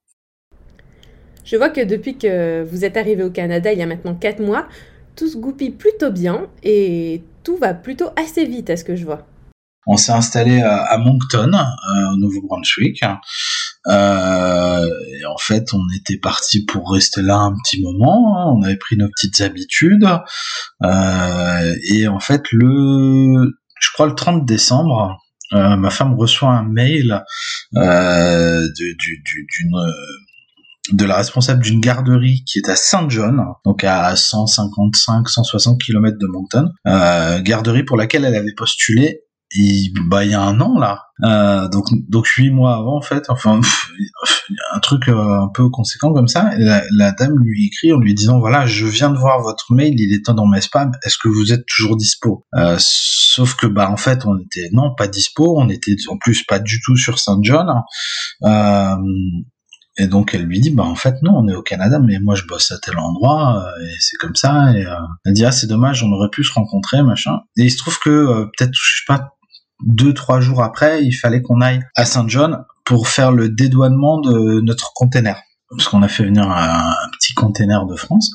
[1.44, 4.40] Je vois que depuis que vous êtes arrivé au Canada il y a maintenant 4
[4.40, 4.68] mois,
[5.16, 9.06] tout se goupille plutôt bien et tout va plutôt assez vite à ce que je
[9.06, 9.28] vois.
[9.86, 13.04] On s'est installé à, Moncton, euh, au Nouveau-Brunswick.
[13.88, 14.88] Euh,
[15.20, 18.38] et en fait, on était parti pour rester là un petit moment.
[18.38, 18.54] Hein.
[18.56, 20.08] On avait pris nos petites habitudes.
[20.84, 25.18] Euh, et en fait, le, je crois le 30 décembre,
[25.54, 27.24] euh, ma femme reçoit un mail
[27.76, 29.72] euh, d'une
[30.92, 36.28] de la responsable d'une garderie qui est à Saint John, donc à 155-160 km de
[36.28, 39.22] Moncton, euh, garderie pour laquelle elle avait postulé
[39.56, 41.08] il, bah, il y a un an là.
[41.24, 43.62] Euh, donc donc huit mois avant en fait, enfin
[44.74, 46.52] un truc euh, un peu conséquent comme ça.
[46.58, 50.14] La, dame lui écrit en lui disant voilà je viens de voir votre mail, il
[50.14, 50.92] est dans mes spams.
[51.04, 52.46] Est-ce que vous êtes toujours dispo?
[52.56, 56.44] Euh, Sauf que bah en fait on était non pas dispo, on était en plus
[56.44, 57.68] pas du tout sur Saint John.
[60.00, 62.34] Et donc elle lui dit bah en fait non on est au Canada mais moi
[62.34, 64.88] je bosse à tel endroit et c'est comme ça et
[65.24, 68.00] elle dit ah c'est dommage on aurait pu se rencontrer machin et il se trouve
[68.00, 69.34] que peut-être je sais pas
[69.86, 74.20] deux trois jours après, il fallait qu'on aille à Saint John pour faire le dédouanement
[74.20, 75.42] de notre container
[75.78, 78.30] parce qu'on a fait venir un, petit container de France.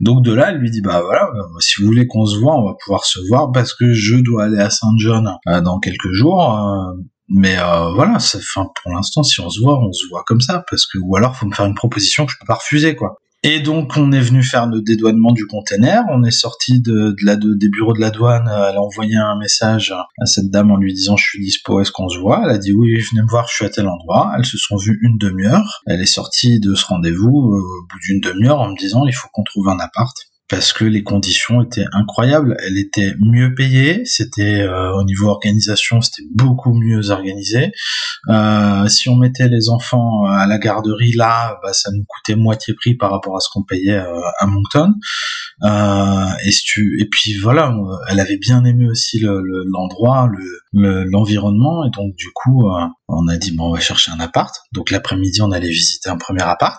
[0.00, 2.56] Donc de là, elle lui dit bah voilà, euh, si vous voulez qu'on se voit,
[2.56, 5.78] on va pouvoir se voir parce que je dois aller à Saint John euh, dans
[5.78, 6.58] quelques jours.
[6.58, 6.92] Euh,
[7.28, 7.56] mais
[7.94, 10.98] voilà, enfin pour l'instant, si on se voit, on se voit comme ça parce que
[10.98, 13.16] ou alors faut me faire une proposition que je peux pas refuser quoi.
[13.44, 16.04] Et donc on est venu faire le dédouanement du container.
[16.10, 17.14] On est sorti de,
[17.56, 18.46] des bureaux de la douane.
[18.46, 21.90] Elle a envoyé un message à cette dame en lui disant je suis dispo, est-ce
[21.90, 22.42] qu'on se voit?
[22.44, 24.32] Elle a dit oui, venez me voir, je suis à tel endroit.
[24.36, 25.82] Elles se sont vues une demi-heure.
[25.88, 29.12] Elle est sortie de ce rendez-vous euh, au bout d'une demi-heure en me disant il
[29.12, 30.16] faut qu'on trouve un appart
[30.52, 32.58] parce que les conditions étaient incroyables.
[32.62, 37.72] Elle était mieux payée, c'était euh, au niveau organisation, c'était beaucoup mieux organisé.
[38.28, 42.74] Euh, si on mettait les enfants à la garderie là, bah, ça nous coûtait moitié
[42.74, 44.92] prix par rapport à ce qu'on payait euh, à Moncton.
[45.64, 47.74] et, tu, et puis voilà,
[48.10, 50.28] elle avait bien aimé aussi l'endroit,
[50.74, 52.70] le, l'environnement, et donc du coup,
[53.08, 54.54] on a dit bon, on va chercher un appart.
[54.72, 56.78] Donc l'après-midi, on allait visiter un premier appart.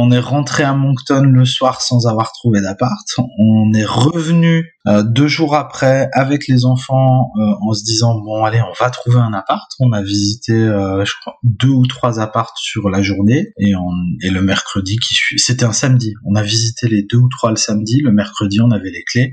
[0.00, 3.04] On est rentré à Moncton le soir sans avoir trouvé d'appart.
[3.36, 8.44] On est revenu euh, deux jours après avec les enfants euh, en se disant bon
[8.44, 9.68] allez on va trouver un appart.
[9.80, 13.90] On a visité euh, je crois deux ou trois apparts sur la journée et, on,
[14.22, 16.14] et le mercredi qui suit c'était un samedi.
[16.24, 18.00] On a visité les deux ou trois le samedi.
[18.00, 19.32] Le mercredi on avait les clés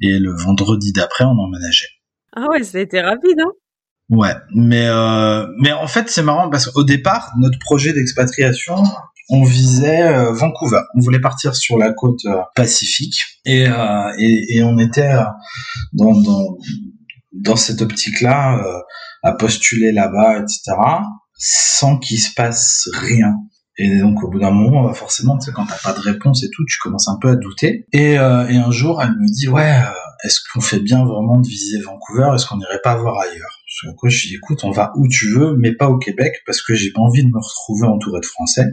[0.00, 1.90] et le vendredi d'après on emménageait.
[2.34, 3.52] Ah ouais ça a été rapide hein?
[4.08, 4.88] Ouais, mais
[5.60, 8.76] mais en fait c'est marrant parce qu'au départ notre projet d'expatriation
[9.28, 10.80] on visait euh, Vancouver.
[10.94, 15.14] On voulait partir sur la côte euh, pacifique et, euh, et, et, on était
[15.92, 16.56] dans, dans,
[17.32, 18.60] dans cette optique-là
[19.22, 20.76] à postuler là-bas, etc.,
[21.38, 23.34] sans qu'il se passe rien.
[23.78, 26.48] Et donc au bout d'un moment, forcément, tu sais, quand t'as pas de réponse et
[26.50, 27.86] tout, tu commences un peu à douter.
[27.92, 29.76] Et, et un jour, elle me dit, ouais,
[30.24, 32.30] est-ce qu'on fait bien vraiment de viser Vancouver?
[32.34, 33.55] Est-ce qu'on n'irait pas voir ailleurs?
[33.76, 36.62] Sur quoi je dis, écoute, on va où tu veux, mais pas au Québec, parce
[36.62, 38.64] que j'ai pas envie de me retrouver entouré de Français.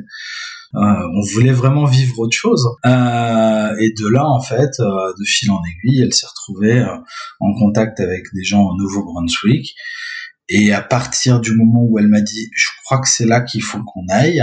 [0.75, 2.65] Euh, on voulait vraiment vivre autre chose.
[2.85, 6.81] Euh, et de là, en fait, euh, de fil en aiguille, elle s'est retrouvée
[7.41, 9.75] en contact avec des gens au Nouveau-Brunswick.
[10.47, 13.61] Et à partir du moment où elle m'a dit, je crois que c'est là qu'il
[13.61, 14.41] faut qu'on aille,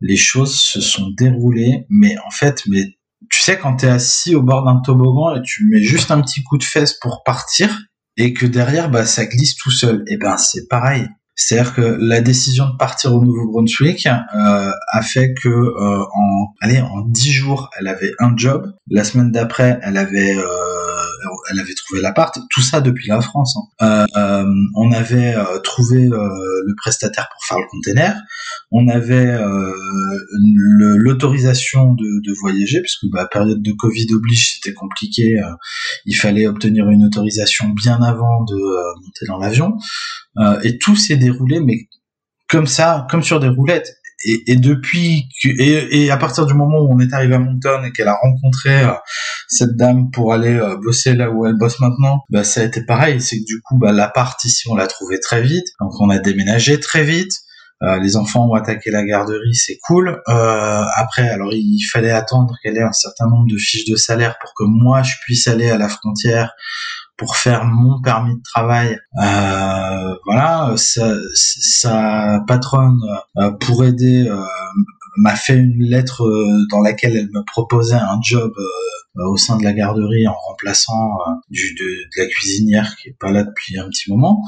[0.00, 1.86] les choses se sont déroulées.
[1.88, 2.98] Mais en fait, mais
[3.30, 6.42] tu sais, quand t'es assis au bord d'un toboggan et tu mets juste un petit
[6.42, 7.78] coup de fesse pour partir,
[8.16, 11.08] et que derrière, bah, ça glisse tout seul, et ben c'est pareil.
[11.36, 16.80] C'est-à-dire que la décision de partir au Nouveau-Brunswick euh, a fait que euh, en allez
[16.80, 18.72] en dix jours, elle avait un job.
[18.88, 20.73] La semaine d'après, elle avait euh,
[21.50, 22.36] elle avait trouvé l'appart.
[22.50, 23.56] Tout ça depuis la France.
[23.80, 24.06] Hein.
[24.76, 28.20] on avait trouvé le prestataire pour faire le container.
[28.70, 29.38] On avait
[30.98, 35.40] l'autorisation de, de, voyager puisque bah, période de Covid oblige, c'était compliqué.
[36.06, 38.56] il fallait obtenir une autorisation bien avant de
[39.02, 39.74] monter dans l'avion.
[40.38, 41.88] Euh, et tout s'est déroulé, mais
[42.48, 43.96] comme ça, comme sur des roulettes.
[44.24, 47.38] Et, et depuis que, et, et, à partir du moment où on est arrivé à
[47.38, 48.92] Moncton et qu'elle a rencontré euh,
[49.48, 52.84] cette dame pour aller euh, bosser là où elle bosse maintenant, bah ça a été
[52.84, 53.20] pareil.
[53.20, 55.66] C'est que du coup, bah l'appart ici, on l'a trouvé très vite.
[55.80, 57.32] Donc on a déménagé très vite.
[57.82, 60.22] Euh, les enfants ont attaqué la garderie, c'est cool.
[60.28, 64.36] Euh, après, alors il fallait attendre qu'elle ait un certain nombre de fiches de salaire
[64.40, 66.52] pour que moi je puisse aller à la frontière
[67.16, 68.98] pour faire mon permis de travail.
[69.22, 72.98] Euh, voilà, sa, patronne
[73.38, 74.42] euh, pour aider euh,
[75.16, 78.52] m'a fait une lettre euh, dans laquelle elle me proposait un job
[79.16, 83.30] au sein de la garderie en remplaçant du, de, de, la cuisinière qui est pas
[83.30, 84.42] là depuis un petit moment.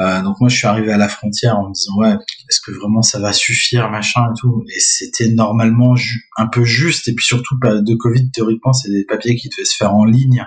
[0.00, 2.12] Euh, donc moi je suis arrivé à la frontière en me disant ouais
[2.48, 4.64] est-ce que vraiment ça va suffire machin et tout.
[4.74, 5.94] Et c'était normalement
[6.36, 7.08] un peu juste.
[7.08, 10.46] Et puis surtout de Covid théoriquement c'est des papiers qui devaient se faire en ligne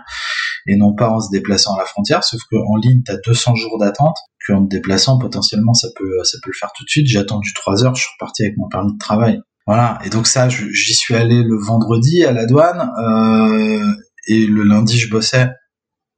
[0.68, 2.24] et non pas en se déplaçant à la frontière.
[2.24, 6.38] Sauf qu'en ligne tu as 200 jours d'attente qu'en te déplaçant potentiellement ça peut ça
[6.44, 7.08] peut le faire tout de suite.
[7.08, 10.00] J'ai attendu 3 heures je suis reparti avec mon permis de travail voilà.
[10.04, 13.96] Et donc ça j'y suis allé le vendredi à la douane euh,
[14.28, 15.48] et le lundi je bossais.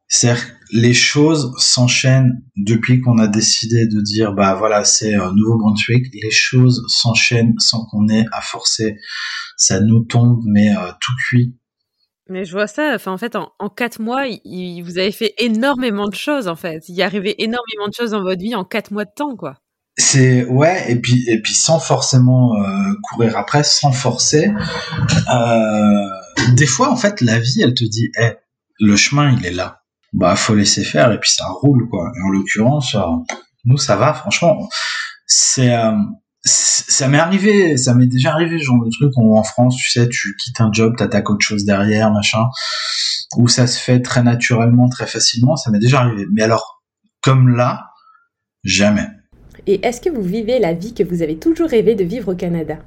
[0.07, 0.33] C'est
[0.71, 6.31] les choses s'enchaînent depuis qu'on a décidé de dire bah voilà c'est un Nouveau-Brunswick les
[6.31, 8.97] choses s'enchaînent sans qu'on ait à forcer.
[9.55, 11.55] Ça nous tombe mais euh, tout cuit.
[12.29, 12.97] Mais je vois ça.
[13.05, 16.89] En fait en, quatre mois vous avez fait énormément de choses en fait.
[16.89, 19.59] Il y arrivé énormément de choses dans votre vie en quatre mois de temps quoi
[19.97, 24.51] c'est ouais et puis et puis sans forcément euh, courir après sans forcer
[25.31, 26.09] euh,
[26.55, 28.33] des fois en fait la vie elle te dit hey,
[28.79, 32.11] le chemin il est là bah faut laisser faire et puis ça roule quoi.
[32.15, 33.01] Et en l'occurrence, euh,
[33.65, 34.69] nous ça va franchement.
[35.25, 35.91] C'est euh,
[36.45, 40.09] ça m'est arrivé, ça m'est déjà arrivé genre de truc où en France, tu sais,
[40.09, 42.45] tu quittes un job, t'attaques autre chose derrière, machin,
[43.37, 46.25] où ça se fait très naturellement, très facilement, ça m'est déjà arrivé.
[46.33, 46.83] Mais alors,
[47.21, 47.91] comme là,
[48.65, 49.07] jamais.
[49.67, 52.35] Et est-ce que vous vivez la vie que vous avez toujours rêvé de vivre au
[52.35, 52.77] Canada?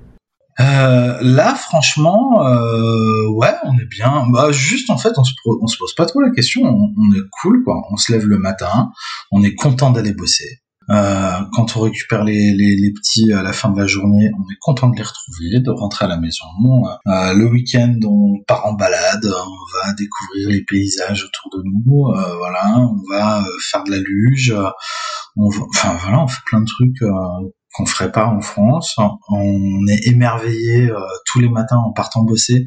[0.58, 4.26] Euh, là, franchement, euh, ouais, on est bien.
[4.30, 6.62] Bah, juste en fait, on se, on se pose pas trop la question.
[6.64, 7.82] On, est cool, quoi.
[7.90, 8.90] On se lève le matin,
[9.30, 10.60] on est content d'aller bosser.
[10.88, 14.42] Euh, quand on récupère les, les, les, petits à la fin de la journée, on
[14.52, 16.44] est content de les retrouver, de rentrer à la maison.
[17.06, 22.06] Euh, le week-end, on part en balade, on va découvrir les paysages autour de nous.
[22.08, 24.54] Euh, voilà, on va euh, faire de la luge.
[25.36, 27.02] On enfin voilà, on fait plein de trucs
[27.76, 28.96] qu'on ferait pas en France.
[29.28, 32.66] On est émerveillé euh, tous les matins en partant bosser.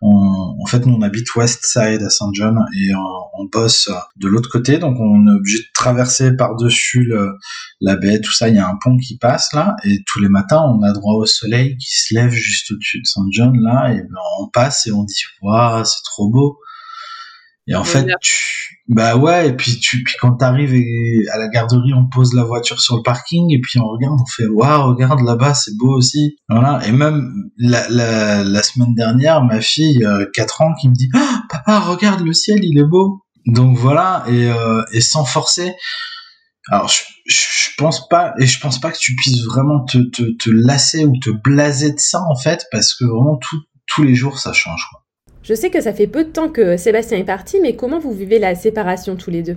[0.00, 3.20] en fait, nous on habite West Side à Saint John et on,
[3.52, 7.10] bosse de l'autre côté, donc on est obligé de traverser par-dessus
[7.80, 8.48] la baie, tout ça.
[8.48, 11.14] Il y a un pont qui passe là, et tous les matins on a droit
[11.14, 14.86] au soleil qui se lève juste au-dessus de Saint John là, et ben, on passe
[14.86, 16.58] et on dit waouh, c'est trop beau.
[17.70, 18.04] Et en fait,
[18.88, 20.74] bah ouais, et puis tu, puis quand t'arrives
[21.32, 24.26] à la garderie, on pose la voiture sur le parking et puis on regarde, on
[24.26, 26.36] fait waouh, regarde là-bas, c'est beau aussi.
[26.48, 26.84] Voilà.
[26.86, 31.08] Et même la, la, la semaine dernière, ma fille, euh, 4 ans, qui me dit,
[31.14, 33.22] oh, papa, regarde le ciel, il est beau.
[33.46, 35.72] Donc voilà, et, euh, et sans forcer.
[36.68, 40.36] Alors je, je pense pas, et je pense pas que tu puisses vraiment te, te,
[40.36, 44.16] te lasser ou te blaser de ça en fait, parce que vraiment tout, tous les
[44.16, 44.84] jours ça change.
[44.90, 45.00] Quoi.
[45.42, 48.12] Je sais que ça fait peu de temps que Sébastien est parti, mais comment vous
[48.12, 49.56] vivez la séparation tous les deux?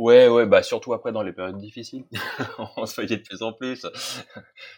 [0.00, 2.06] Ouais, ouais, bah surtout après dans les périodes difficiles,
[2.78, 3.84] on se voyait de plus en plus.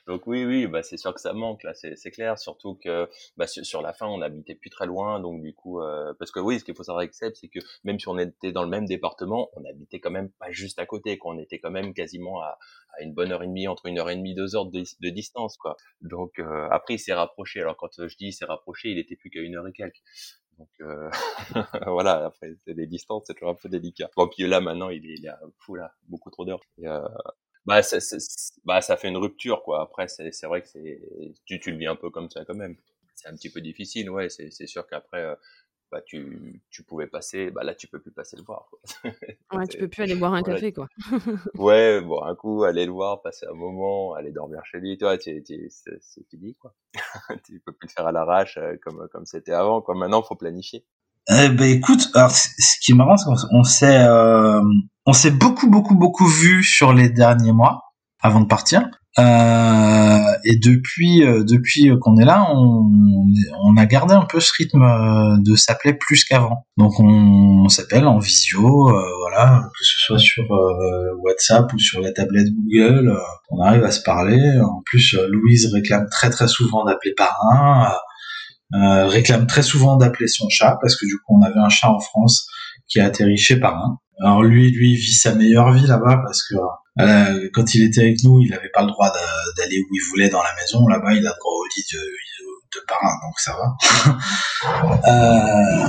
[0.08, 2.40] Donc oui, oui, bah c'est sûr que ça manque là, c'est clair.
[2.40, 6.12] Surtout que bah, sur, la fin, on n'habitait plus très loin, donc du coup, euh,
[6.18, 8.50] parce que oui, ce qu'il faut savoir avec Seb, c'est que même si on était
[8.50, 11.70] dans le même département, on habitait quand même pas juste à côté, qu'on était quand
[11.70, 12.58] même quasiment à,
[13.00, 15.76] une bonne heure et demie, entre une heure et demie, deux heures de, distance, quoi.
[16.00, 17.60] Donc euh, après, il s'est rapproché.
[17.60, 20.02] Alors quand je dis s'est rapproché, il était plus qu'à une heure et quelques.
[20.62, 21.10] Donc euh,
[21.86, 24.10] voilà, après c'est des distances, c'est toujours un peu délicat.
[24.16, 26.60] Bon puis là maintenant il est, il a fou là, beaucoup trop d'heures.
[26.84, 27.08] Euh,
[27.66, 27.98] bah ça,
[28.64, 29.82] bah ça fait une rupture quoi.
[29.82, 31.00] Après c'est c'est vrai que c'est
[31.44, 32.76] tu tu le vis un peu comme ça quand même.
[33.16, 34.28] C'est un petit peu difficile, ouais.
[34.30, 35.34] C'est c'est sûr qu'après euh,
[35.92, 38.70] bah, tu, tu pouvais passer, bah là tu peux plus passer le voir.
[38.70, 39.12] Quoi.
[39.52, 40.88] ouais, tu peux plus aller boire un café quoi.
[41.58, 45.18] ouais, boire un coup, aller le voir, passer un moment, aller dormir chez lui, toi,
[45.20, 45.44] c'est
[46.30, 46.74] fini quoi.
[47.44, 49.94] tu peux plus le faire à l'arrache euh, comme comme c'était avant quoi.
[49.94, 50.86] Maintenant, faut planifier.
[51.28, 54.62] Eh ben écoute, alors ce qui est marrant, c'est qu'on s'est euh,
[55.04, 57.82] on s'est beaucoup beaucoup beaucoup vu sur les derniers mois.
[58.22, 58.88] avant de partir.
[59.18, 60.11] Euh,
[60.44, 62.86] et depuis, euh, depuis qu'on est là, on,
[63.64, 66.66] on, a gardé un peu ce rythme euh, de s'appeler plus qu'avant.
[66.76, 70.44] Donc on, s'appelle en visio, voilà, que ce soit sur
[71.22, 73.16] WhatsApp ou sur la tablette Google,
[73.50, 74.40] on arrive à se parler.
[74.60, 77.92] En plus, Louise réclame très très souvent d'appeler parrain,
[78.72, 82.00] réclame très souvent d'appeler son chat parce que du coup on avait un chat en
[82.00, 82.46] France
[82.88, 83.98] qui a atterri chez parrain.
[84.20, 86.56] Alors lui, lui vit sa meilleure vie là-bas parce que
[86.96, 89.12] quand il était avec nous, il n'avait pas le droit
[89.56, 90.86] d'aller où il voulait dans la maison.
[90.86, 93.76] Là-bas, il a le droit au lit de, de parrain, donc ça va.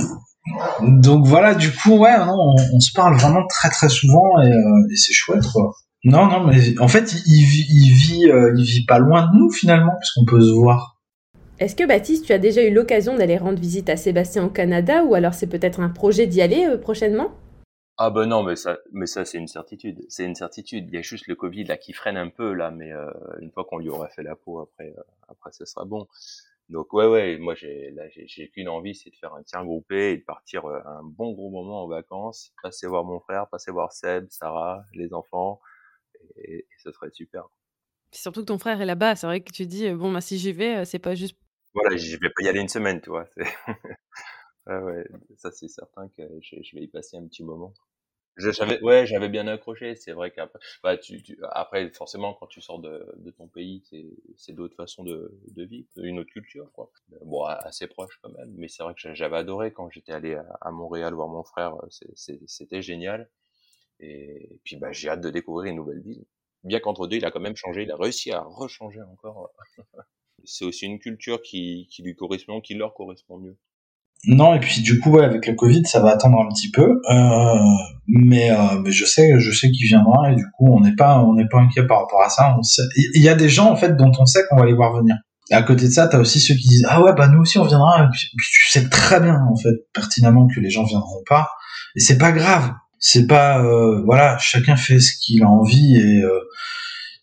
[0.82, 4.48] donc voilà, du coup, ouais, non, on, on, se parle vraiment très très souvent et,
[4.48, 5.72] euh, et c'est chouette, quoi.
[6.04, 9.38] Non, non, mais en fait, il, vit, il vit, euh, il vit pas loin de
[9.38, 10.98] nous finalement, puisqu'on peut se voir.
[11.60, 15.02] Est-ce que Baptiste, tu as déjà eu l'occasion d'aller rendre visite à Sébastien au Canada,
[15.04, 17.28] ou alors c'est peut-être un projet d'y aller euh, prochainement?
[17.96, 20.04] Ah ben non, mais ça, mais ça c'est une certitude.
[20.08, 20.86] C'est une certitude.
[20.88, 23.52] Il y a juste le Covid là qui freine un peu là, mais euh, une
[23.52, 26.08] fois qu'on lui aura fait la peau, après, euh, après ce sera bon.
[26.68, 30.12] Donc ouais, ouais, moi j'ai là j'ai qu'une envie, c'est de faire un tiers groupé
[30.12, 33.70] et de partir euh, un bon gros moment en vacances, passer voir mon frère, passer
[33.70, 35.60] voir Seb, Sarah, les enfants,
[36.36, 37.48] et, et ce serait super.
[38.12, 40.52] Surtout que ton frère est là-bas, c'est vrai que tu dis bon bah si j'y
[40.52, 41.36] vais, c'est pas juste.
[41.74, 43.28] Voilà, je vais pas y aller une semaine, tu vois.
[44.66, 47.74] Ouais, ouais, ça c'est certain que je, je, vais y passer un petit moment.
[48.36, 49.94] J'avais, ouais, j'avais bien accroché.
[49.94, 53.84] C'est vrai qu'après, bah, tu, tu, après, forcément, quand tu sors de, de ton pays,
[54.36, 56.90] c'est d'autres façons de, de vivre, une autre culture, quoi.
[57.24, 58.52] Bon, assez proche quand même.
[58.56, 61.76] Mais c'est vrai que j'avais adoré quand j'étais allé à, à, Montréal voir mon frère.
[62.46, 63.30] C'était génial.
[64.00, 66.24] Et puis, bah, j'ai hâte de découvrir une nouvelle ville.
[66.64, 67.82] Bien qu'entre deux, il a quand même changé.
[67.82, 69.52] Il a réussi à rechanger encore.
[70.44, 73.56] c'est aussi une culture qui, qui lui correspond, qui leur correspond mieux.
[74.26, 77.00] Non, et puis du coup, ouais, avec le Covid, ça va attendre un petit peu,
[77.10, 77.58] euh,
[78.06, 81.18] mais, euh, mais je sais, je sais qu'il viendra et du coup, on n'est pas,
[81.20, 82.56] on n'est pas inquiet par rapport à ça.
[83.14, 85.16] Il y a des gens en fait dont on sait qu'on va les voir venir.
[85.50, 87.58] Et à côté de ça, t'as aussi ceux qui disent ah ouais bah nous aussi
[87.58, 88.04] on viendra.
[88.04, 91.48] Et puis, tu sais très bien en fait pertinemment que les gens viendront pas
[91.96, 92.72] et c'est pas grave.
[92.98, 96.40] C'est pas euh, voilà, chacun fait ce qu'il a envie et euh,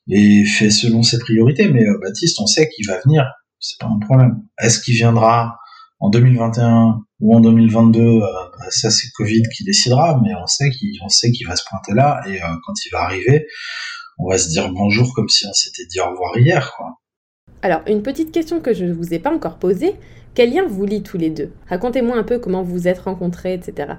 [0.09, 1.69] et fait selon ses priorités.
[1.69, 3.25] Mais euh, Baptiste, on sait qu'il va venir,
[3.59, 4.43] c'est pas un problème.
[4.59, 5.57] Est-ce qu'il viendra?
[6.01, 8.19] En 2021 ou en 2022, euh,
[8.59, 11.93] bah, ça c'est Covid qui décidera, mais on sait qu'il sait qu'il va se pointer
[11.93, 13.47] là et euh, quand il va arriver,
[14.17, 16.73] on va se dire bonjour comme si on s'était dit au revoir hier.
[16.75, 16.97] Quoi.
[17.61, 19.95] Alors une petite question que je ne vous ai pas encore posée,
[20.33, 21.53] quel lien vous lie tous les deux?
[21.69, 23.93] Racontez-moi un peu comment vous vous êtes rencontrés, etc.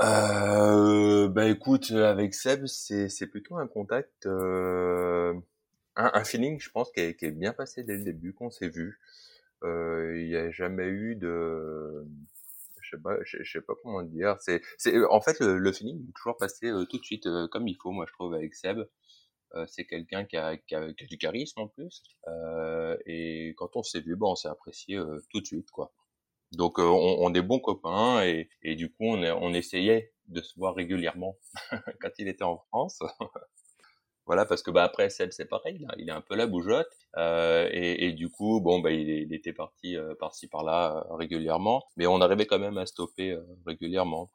[0.00, 5.34] Euh, bah écoute, avec Seb, c'est plutôt un contact, euh,
[5.96, 8.50] un, un, feeling, je pense, qui est, qui est bien passé dès le début, qu'on
[8.50, 8.98] s'est vu.
[9.64, 12.04] Euh, il n'y a jamais eu de
[12.82, 14.36] je sais pas, je, sais pas comment dire.
[14.40, 17.48] C'est, c'est, en fait, le, le feeling est toujours passé euh, tout de suite euh,
[17.48, 18.78] comme il faut, moi je trouve avec Seb.
[19.68, 22.02] c'est quelqu'un qui a, qui, a, qui a, du charisme en plus.
[23.06, 25.92] et quand on s'est vu, bon, on s'est apprécié tout de suite, quoi.
[26.52, 30.56] Donc on, on, est bons copains et, et du coup on, on essayait de se
[30.58, 31.38] voir régulièrement
[32.00, 33.00] quand il était en France.
[34.26, 37.68] Voilà, parce que bah après Seb c'est pareil, il est un peu la bougeotte euh,
[37.70, 41.84] et, et, du coup bon bah il, il était parti euh, par-ci par-là euh, régulièrement,
[41.96, 44.30] mais on arrivait quand même à stopper euh, régulièrement.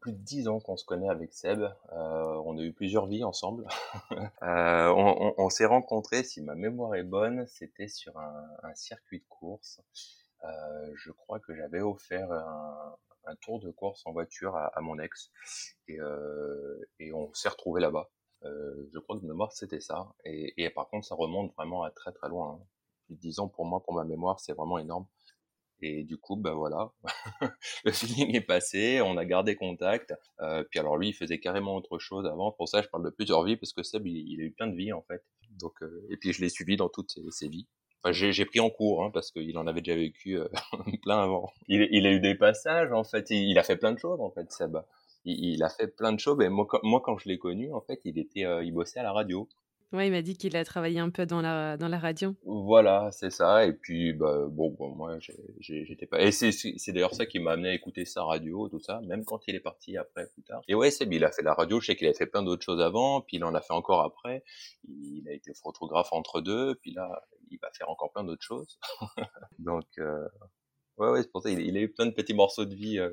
[0.00, 3.22] Plus de dix ans qu'on se connaît avec Seb, euh, on a eu plusieurs vies
[3.22, 3.68] ensemble.
[4.42, 9.20] on, on, on s'est rencontrés, si ma mémoire est bonne, c'était sur un, un, circuit
[9.20, 9.80] de course.
[10.94, 14.98] je crois que j'avais offert un, un, tour de course en voiture à, à mon
[14.98, 15.30] ex
[15.86, 15.98] et,
[16.98, 18.10] et on s'est retrouvés là-bas.
[18.44, 20.14] Euh, je crois que de mémoire c'était ça.
[20.24, 22.58] Et, et, par contre, ça remonte vraiment à très très loin.
[22.60, 22.66] Hein.
[23.06, 25.06] Plus de 10 ans pour moi, pour ma mémoire, c'est vraiment énorme.
[25.84, 26.92] Et du coup, ben voilà,
[27.84, 30.14] le feeling est passé, on a gardé contact.
[30.40, 32.52] Euh, puis alors lui, il faisait carrément autre chose avant.
[32.52, 34.68] Pour ça, je parle de plusieurs vies parce que Seb, il, il a eu plein
[34.68, 35.24] de vies en fait.
[35.60, 37.66] Donc, euh, et puis je l'ai suivi dans toutes ses, vies.
[38.02, 40.46] Enfin, j'ai pris en cours hein, parce qu'il en avait déjà vécu euh,
[41.02, 41.50] plein avant.
[41.66, 43.30] Il, il, a eu des passages en fait.
[43.30, 44.76] Il, a fait plein de choses en fait, Seb
[45.24, 46.36] il, a fait plein de choses.
[46.38, 49.02] Mais moi, moi quand je l'ai connu, en fait, il était, euh, il bossait à
[49.02, 49.48] la radio.
[49.92, 52.34] Ouais, il m'a dit qu'il a travaillé un peu dans la, dans la radio.
[52.46, 53.66] Voilà, c'est ça.
[53.66, 55.18] Et puis, bah, bon, bon moi,
[55.60, 56.18] j'étais pas.
[56.22, 59.40] Et c'est d'ailleurs ça qui m'a amené à écouter sa radio, tout ça, même quand
[59.48, 60.62] il est parti après, plus tard.
[60.66, 61.78] Et ouais, c'est il a fait la radio.
[61.78, 64.00] Je sais qu'il avait fait plein d'autres choses avant, puis il en a fait encore
[64.00, 64.44] après.
[64.88, 68.78] Il a été photographe entre deux, puis là, il va faire encore plein d'autres choses.
[69.58, 70.26] Donc, euh,
[70.96, 71.50] ouais, ouais, c'est pour ça.
[71.50, 72.98] Il, il, a eu plein de petits morceaux de vie.
[72.98, 73.10] Euh,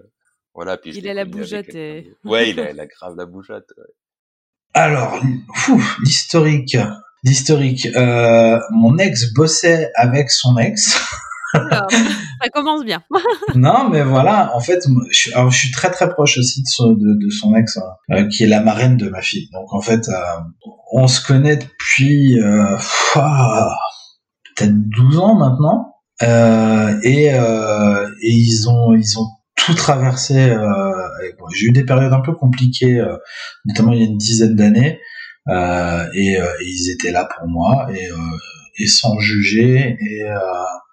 [0.60, 1.74] voilà, puis il a la bougeotte.
[1.74, 2.12] Et...
[2.26, 3.72] Ouais, il a, il a grave la bougeotte.
[3.78, 3.94] Ouais.
[4.74, 5.18] Alors,
[6.04, 6.76] l'historique.
[7.24, 7.86] L'historique.
[7.96, 11.00] Euh, mon ex bossait avec son ex.
[11.54, 13.02] ça commence bien.
[13.56, 16.68] non, mais voilà, en fait, je, suis, alors, je suis très très proche aussi de
[16.68, 19.48] son, de, son ex, hein, euh, qui est la marraine de ma fille.
[19.54, 20.42] Donc en fait, euh,
[20.92, 22.76] on se connaît depuis euh,
[23.14, 29.30] peut-être 12 ans maintenant, et, et ils ont ils ont
[29.66, 30.56] tout traversé.
[31.56, 33.04] J'ai eu des périodes un peu compliquées,
[33.66, 35.00] notamment il y a une dizaine d'années,
[35.50, 37.88] et, et, ils étaient là pour moi
[38.80, 40.40] et sans juger et euh,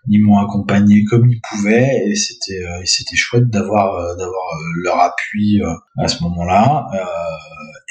[0.08, 4.46] ils m'ont accompagné comme ils pouvaient et c'était euh, c'était chouette d'avoir euh, d'avoir
[4.82, 5.60] leur appui
[5.98, 6.86] à ce moment-là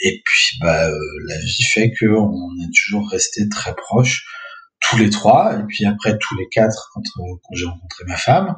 [0.03, 4.25] et puis bah la vie fait que on est toujours resté très proches
[4.79, 8.55] tous les trois et puis après tous les quatre quand, quand j'ai rencontré ma femme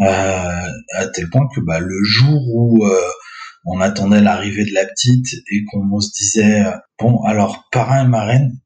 [0.00, 2.86] à tel point que bah le jour où
[3.64, 6.64] on attendait l'arrivée de la petite et qu'on se disait
[6.98, 8.58] bon alors parrain et marraine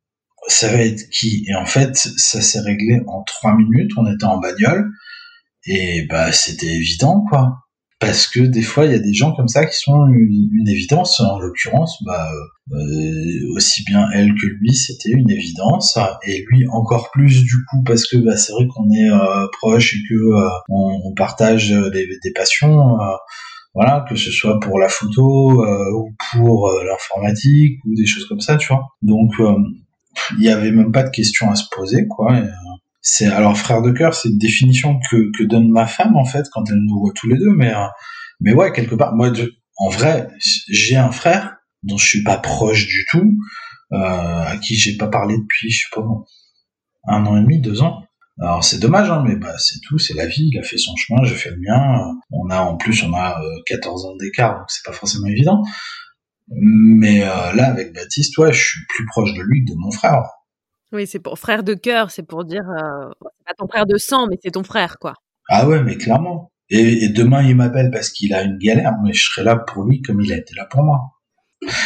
[0.49, 1.45] ça va être qui?
[1.47, 3.91] Et en fait, ça s'est réglé en trois minutes.
[3.97, 4.91] On était en bagnole
[5.67, 7.68] et bah c'était évident quoi.
[8.01, 11.19] Parce que des fois, il y a des gens comme ça qui sont une, évidence.
[11.21, 12.31] En l'occurrence, bah,
[12.71, 15.99] euh, aussi bien elle que lui, c'était une évidence.
[16.25, 19.95] Et lui encore plus du coup, parce que bah, c'est vrai qu'on est euh, proche
[19.95, 22.97] et que euh, on, partage des, des passions.
[23.75, 25.65] voilà, que ce soit pour la photo
[25.97, 28.87] ou pour l'informatique ou des choses comme ça, tu vois.
[29.03, 29.33] Donc
[30.37, 32.35] il y avait même pas de question à se poser, quoi.
[32.35, 32.49] Euh,
[33.11, 36.69] c'est alors frère de cœur, c'est une définition que, donne ma femme en fait quand
[36.69, 37.87] elle nous voit tous les deux, mais euh,
[38.41, 39.33] mais ouais quelque part, moi
[39.79, 40.29] en vrai,
[40.69, 43.39] j'ai un frère dont je suis pas proche du tout,
[43.93, 46.03] euh, à qui j'ai pas parlé depuis je sais pas
[47.07, 48.05] un an et demi, deux ans.
[48.41, 50.51] Alors c'est dommage, hein, mais bah c'est tout, c'est la vie.
[50.53, 52.15] Il a fait son chemin, j'ai fait le mien.
[52.31, 55.63] On a en plus on a 14 ans d'écart, donc c'est pas forcément évident.
[56.51, 59.91] Mais euh, là, avec Baptiste, ouais, je suis plus proche de lui que de mon
[59.91, 60.25] frère.
[60.93, 63.11] Oui, c'est pour frère de cœur, c'est pour dire, euh,
[63.47, 65.15] pas ton frère de sang, mais c'est ton frère, quoi.
[65.49, 66.51] Ah ouais, mais clairement.
[66.71, 70.03] Et, demain, il m'appelle parce qu'il a une galère, mais je serai là pour lui
[70.03, 71.01] comme il a été là pour moi.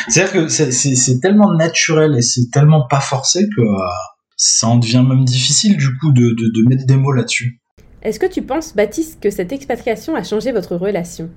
[0.08, 3.88] C'est-à-dire que c'est tellement naturel et c'est tellement pas forcé que euh,
[4.36, 7.60] ça en devient même difficile, du coup, de, de, de mettre des mots là-dessus.
[8.02, 11.30] Est-ce que tu penses, Baptiste, que cette expatriation a changé votre relation?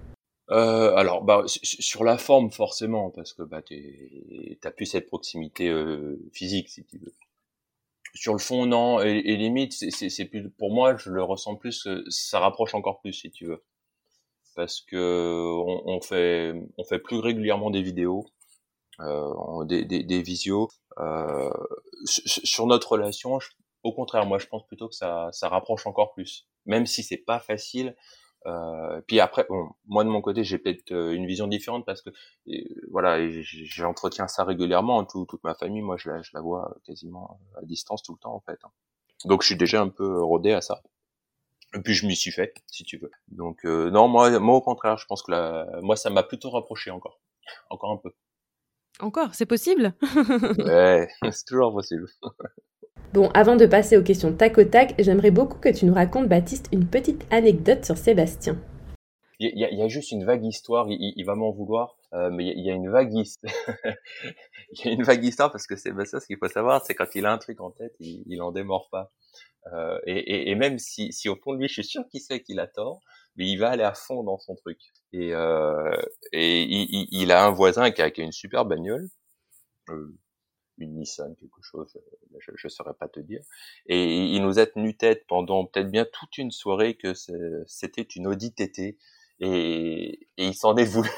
[0.52, 3.62] Euh, alors, bah, sur la forme, forcément, parce que bah,
[4.62, 7.14] t'as plus cette proximité euh, physique, si tu veux.
[8.16, 9.02] Sur le fond, non.
[9.02, 11.88] Et, limite, c'est plus pour moi, je le ressens plus.
[12.10, 13.64] Ça rapproche encore plus, si tu veux,
[14.56, 18.26] parce que on, on fait, on fait plus régulièrement des vidéos,
[19.02, 20.70] euh, des, des, des, visios.
[20.98, 21.52] Euh,
[22.06, 23.38] sur notre relation,
[23.84, 27.18] au contraire, moi, je pense plutôt que ça, ça rapproche encore plus, même si c'est
[27.18, 27.96] pas facile
[28.46, 32.02] euh, puis après, bon, moi de mon côté, j'ai peut-être euh, une vision différente parce
[32.02, 32.10] que
[32.92, 35.04] voilà, j'entretiens ça régulièrement.
[35.06, 38.20] Tout, toute ma famille, moi, je la, je la vois quasiment à distance tout le
[38.20, 38.60] temps en fait.
[38.64, 38.72] Hein.
[39.26, 40.82] Donc je suis déjà un peu rodé à ça.
[41.74, 43.12] Et puis je m'y suis fait, si tu veux.
[43.28, 46.50] Donc euh, non, moi, moi au contraire, je pense que la, moi ça m'a plutôt
[46.52, 47.20] rapproché encore,
[47.70, 48.12] encore un peu.
[49.00, 49.94] Encore, c'est possible?
[50.60, 52.08] Ouais, c'est toujours possible.
[53.16, 56.28] Bon, avant de passer aux questions tac au tac, j'aimerais beaucoup que tu nous racontes,
[56.28, 58.58] Baptiste, une petite anecdote sur Sébastien.
[59.40, 62.70] Il y, a, juste une vague histoire, il, va m'en vouloir, euh, mais il y,
[62.70, 63.54] a une vague histoire.
[64.72, 67.16] il y a une vague histoire parce que Sébastien, ce qu'il faut savoir, c'est quand
[67.16, 69.14] il a un truc en tête, il, il en démord pas.
[69.72, 72.68] Euh, et, même si, au fond de lui, je suis sûr qu'il sait qu'il a
[72.68, 73.00] tort,
[73.38, 74.80] mais il va aller à fond dans son truc.
[75.14, 75.96] Et, euh,
[76.34, 79.08] il, a un voisin qui a une super bagnole,
[80.78, 83.42] une Nissan, quelque chose, euh, je ne saurais pas te dire.
[83.88, 87.14] Et il nous a tenu tête pendant peut-être bien toute une soirée que
[87.68, 88.98] c'était une Audi TT.
[89.40, 91.10] Et, il s'en est voulu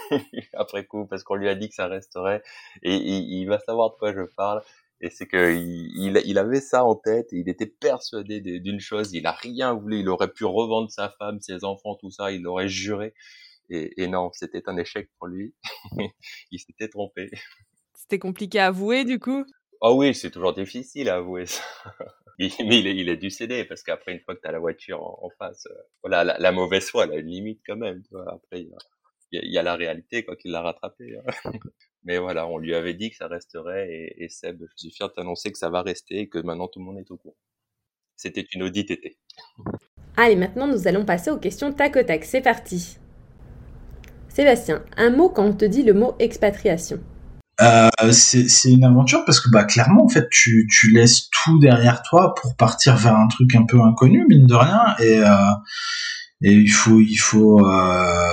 [0.54, 2.44] après coup parce qu'on lui a dit que ça resterait.
[2.84, 4.62] Et il, va savoir de quoi je parle.
[5.02, 9.14] Et c'est que il, il, avait ça en tête et il était persuadé d'une chose.
[9.14, 10.00] Il a rien voulu.
[10.00, 12.32] Il aurait pu revendre sa femme, ses enfants, tout ça.
[12.32, 13.14] Il aurait juré.
[13.70, 15.54] Et non, c'était un échec pour lui.
[16.52, 17.30] il s'était trompé.
[18.08, 19.44] C'était compliqué à avouer du coup?
[19.82, 21.62] Oh oui, c'est toujours difficile à avouer ça.
[22.40, 24.60] Mais il est, il est dû céder parce qu'après une fois que tu as la
[24.60, 28.02] voiture en, face, euh, voilà, la, mauvaise foi, elle a une limite quand même.
[28.04, 28.34] Tu vois.
[28.34, 31.18] Après, il y, a, la réalité quoi qu'il l'a rattrapé.
[31.18, 31.52] Hein.
[32.06, 35.10] Mais voilà, on lui avait dit que ça resterait et, et Seb, je suis fier
[35.10, 37.36] de t'annoncer que ça va rester et que maintenant tout le monde est au courant.
[38.16, 39.18] C'était une audite été.
[40.16, 42.24] Allez, maintenant nous allons passer aux questions tac au tac.
[42.24, 43.00] C'est parti.
[44.30, 47.02] Sébastien, un mot quand on te dit le mot expatriation?
[47.60, 52.04] Euh, c'est une aventure parce que bah clairement en fait tu, tu laisses tout derrière
[52.04, 54.96] toi pour partir vers un truc un peu inconnu mine de rien.
[55.00, 55.54] Et euh,
[56.42, 58.32] et il faut il faut euh,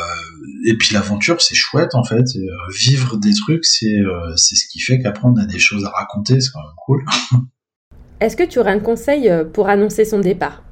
[0.66, 2.24] et puis l'aventure c'est chouette en fait.
[2.78, 3.96] Vivre des trucs c'est
[4.36, 7.04] c'est ce qui fait qu'après on a des choses à raconter c'est quand même cool.
[8.20, 10.62] Est-ce que tu aurais un conseil pour annoncer son départ?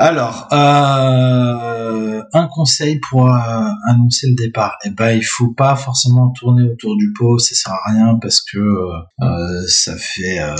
[0.00, 4.76] Alors, euh, un conseil pour euh, annoncer le départ.
[4.84, 8.40] Eh ben, il faut pas forcément tourner autour du pot, ça sert à rien parce
[8.40, 10.54] que euh, ça fait, euh,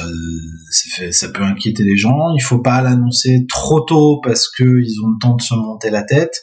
[0.70, 2.34] ça fait, ça peut inquiéter les gens.
[2.34, 5.90] Il faut pas l'annoncer trop tôt parce que ils ont le temps de se monter
[5.90, 6.40] la tête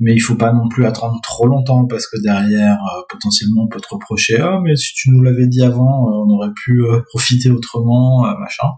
[0.00, 3.68] mais il faut pas non plus attendre trop longtemps parce que derrière euh, potentiellement on
[3.68, 6.82] peut te reprocher ah mais si tu nous l'avais dit avant euh, on aurait pu
[6.82, 8.68] euh, profiter autrement machin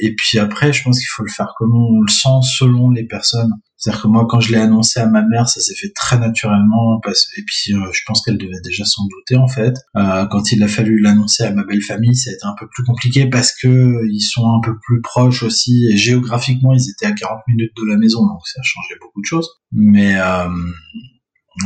[0.00, 3.04] et puis après je pense qu'il faut le faire comme on le sent selon les
[3.04, 3.52] personnes
[3.82, 7.00] c'est-à-dire que moi, quand je l'ai annoncé à ma mère, ça s'est fait très naturellement.
[7.36, 9.74] Et puis, je pense qu'elle devait déjà s'en douter, en fait.
[9.96, 12.68] Euh, quand il a fallu l'annoncer à ma belle famille, ça a été un peu
[12.72, 15.88] plus compliqué parce que ils sont un peu plus proches aussi.
[15.90, 19.20] Et géographiquement, ils étaient à 40 minutes de la maison, donc ça a changé beaucoup
[19.20, 19.50] de choses.
[19.72, 20.46] Mais euh,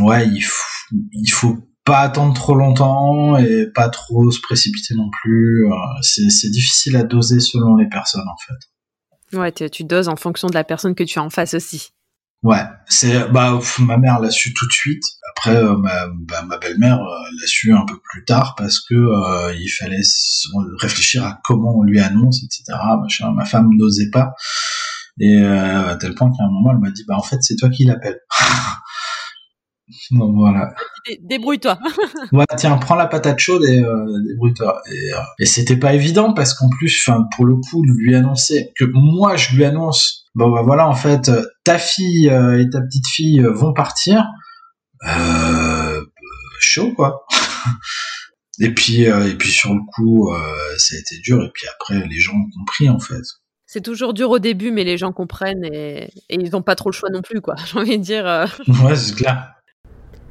[0.01, 5.11] ouais, il faut, il faut pas attendre trop longtemps et pas trop se précipiter non
[5.21, 5.67] plus.
[5.67, 9.37] Euh, c'est difficile à doser selon les personnes, en fait.
[9.39, 11.91] Ouais, tu doses en fonction de la personne que tu as en face aussi.
[12.43, 15.03] Ouais, c'est bah ma mère l'a su tout de suite.
[15.31, 18.95] Après euh, ma, bah, ma belle-mère euh, l'a su un peu plus tard parce que
[18.95, 20.03] euh, il fallait
[20.79, 22.79] réfléchir à comment on lui annonce, etc.
[23.01, 23.33] Machin.
[23.33, 24.35] Ma femme n'osait pas
[25.19, 27.71] et à tel point qu'à un moment elle m'a dit bah en fait c'est toi
[27.71, 28.21] qui l'appelle.
[30.11, 30.75] Donc voilà.
[31.23, 31.79] Débrouille-toi.
[32.33, 33.83] ouais, tiens, prends la patate chaude et
[34.29, 34.83] débrouille-toi.
[34.93, 38.85] Et, et c'était pas évident parce qu'en plus, enfin, pour le coup, lui annoncer que
[38.85, 41.31] moi je lui annonce bon bah voilà en fait
[41.65, 44.25] ta fille euh, et ta petite fille euh, vont partir.
[45.09, 46.01] Euh,
[46.61, 47.27] chaud quoi.
[48.59, 50.33] Et puis et puis sur le coup
[50.79, 51.45] ça a été dur.
[51.45, 53.21] Et puis après les gens ont compris en fait.
[53.67, 56.95] C'est toujours dur au début mais les gens comprennent et, ils n'ont pas trop le
[56.95, 57.57] choix non plus quoi.
[57.67, 58.25] J'ai envie de dire
[58.83, 59.53] ouais c'est clair.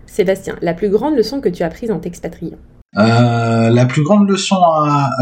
[0.08, 2.58] Sébastien la plus grande leçon que tu as prise en t'expatriant?
[2.94, 4.58] La plus grande leçon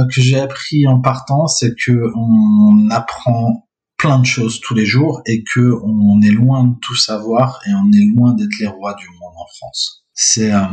[0.09, 3.67] que j'ai appris en partant, c'est que on apprend
[4.03, 7.71] plein de choses tous les jours et que on est loin de tout savoir et
[7.73, 10.03] on est loin d'être les rois du monde en France.
[10.13, 10.65] C'est euh,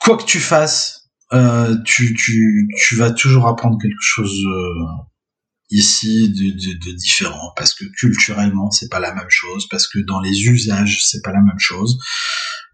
[0.00, 2.16] quoi que tu fasses, euh, tu,
[2.92, 4.84] vas toujours apprendre quelque chose euh,
[5.70, 10.44] ici de, différent parce que culturellement c'est pas la même chose, parce que dans les
[10.44, 11.98] usages c'est pas la même chose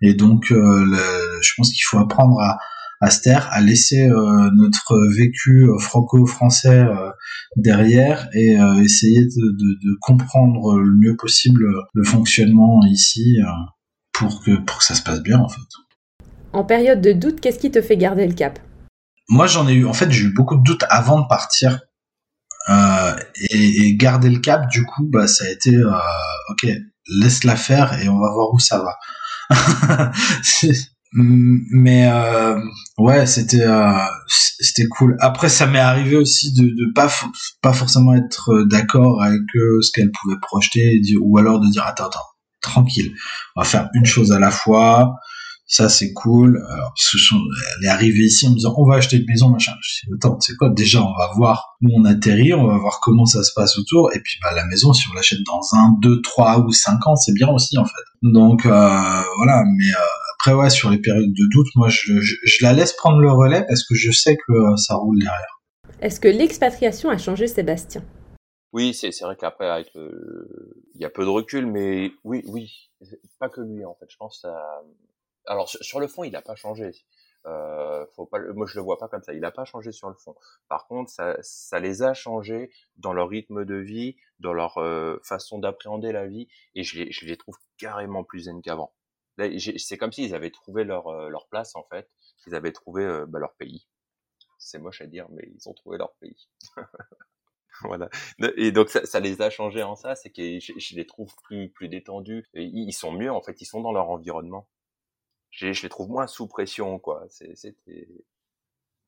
[0.03, 2.59] et donc je pense qu'il faut apprendre à
[3.01, 3.09] à
[3.51, 7.11] à laisser euh, notre vécu euh, franco-français euh,
[7.57, 13.39] derrière et essayer de, comprendre le mieux possible le fonctionnement ici
[14.13, 15.61] pour que pour que ça se passe bien en fait.
[16.53, 18.59] En période de doute, qu'est-ce qui te fait garder le cap?
[19.29, 19.87] Moi, j'en ai eu.
[19.87, 21.81] En fait, j'ai eu beaucoup de doutes avant de partir.
[23.51, 25.77] et, garder le cap, du coup, bah, ça a été
[26.51, 26.67] ok,
[27.21, 28.97] laisse la faire et on va voir où ça va.
[31.13, 32.61] mais euh,
[32.99, 33.93] ouais c'était euh,
[34.27, 35.17] c'était cool.
[35.21, 37.11] Après ça m'est arrivé aussi de, de pas
[37.63, 41.85] pas forcément être euh, d'accord avec euh, ce qu'elle pouvait projeter ou alors de dire
[41.87, 42.21] attends attends
[42.61, 43.15] tranquille
[43.57, 45.15] on va faire une chose à la fois.
[45.71, 46.63] Ça c'est cool.
[46.71, 47.39] Alors ce sont,
[47.79, 49.73] elle est arrivée ici en me disant on va acheter une maison machin.
[49.83, 53.01] Je dis attends c'est quoi déjà on va voir où on atterrit on va voir
[53.01, 54.11] comment ça se passe autour.
[54.15, 57.17] Et puis bah la maison si on l'achète dans un deux trois ou cinq ans
[57.17, 58.05] c'est bien aussi en fait.
[58.23, 59.93] Donc voilà mais
[60.41, 62.13] après, ouais, sur les périodes de doute, moi, je,
[62.63, 65.61] la laisse prendre le relais parce que je sais que euh, ça roule derrière.
[66.01, 68.05] Est-ce que l'expatriation a changé Sébastien?
[68.73, 72.91] Oui, c'est vrai qu'après, avec il y a peu de recul, mais oui, oui,
[73.41, 74.07] pas que lui, en fait.
[74.09, 74.83] Je pense à...
[75.47, 76.93] Alors, sur le fond, il n'a pas changé.
[77.47, 79.33] Euh, faut pas, moi, je le vois pas comme ça.
[79.33, 80.37] Il n'a pas changé sur le fond.
[80.69, 85.19] Par contre, ça, ça les a changés dans leur rythme de vie, dans leur euh,
[85.25, 88.93] façon d'appréhender la vie, et je les, je les trouve carrément plus zen qu'avant
[89.79, 92.11] c'est comme s'ils avaient trouvé leur, euh, leur place en fait,
[92.47, 93.87] ils avaient trouvé euh, bah, leur pays.
[94.59, 96.49] C'est moche à dire, mais ils ont trouvé leur pays.
[97.83, 98.09] voilà.
[98.57, 101.89] Et donc ça, les a changés en ça, c'est que je, les trouve plus plus
[101.89, 102.49] détendus.
[102.55, 104.69] Ils sont mieux en fait, ils sont dans leur environnement.
[105.51, 107.27] Je, les trouve moins sous pression quoi.
[107.29, 108.09] C'était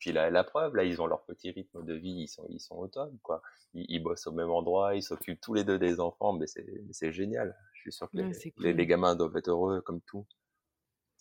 [0.00, 2.58] puis la, la preuve, là, ils ont leur petit rythme de vie, ils sont, ils
[2.58, 3.42] sont au top, quoi.
[3.74, 7.12] Ils, ils bossent au même endroit, ils s'occupent tous les deux des enfants, mais c'est
[7.12, 7.54] génial.
[7.80, 8.18] Je suis sûr que
[8.62, 10.26] les, les, gamins doivent être heureux comme tout.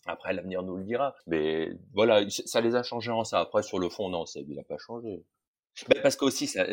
[0.06, 1.14] Après, l'avenir nous le dira.
[1.26, 3.40] Mais voilà, ça les a changés en ça.
[3.40, 5.24] Après, sur le fond, non, Seb, il n'a pas changé.
[5.88, 6.66] Mais parce qu'aussi, ça,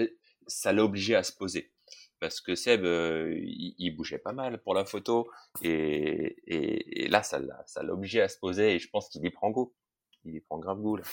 [0.47, 1.71] ça l'a obligé à se poser.
[2.19, 5.29] Parce que Seb, euh, il, bougeait pas mal pour la photo.
[5.61, 8.75] Et, et, et là, ça l'a obligé à se poser.
[8.75, 9.73] Et je pense qu'il y prend goût.
[10.25, 11.03] Il y prend grave goût, là.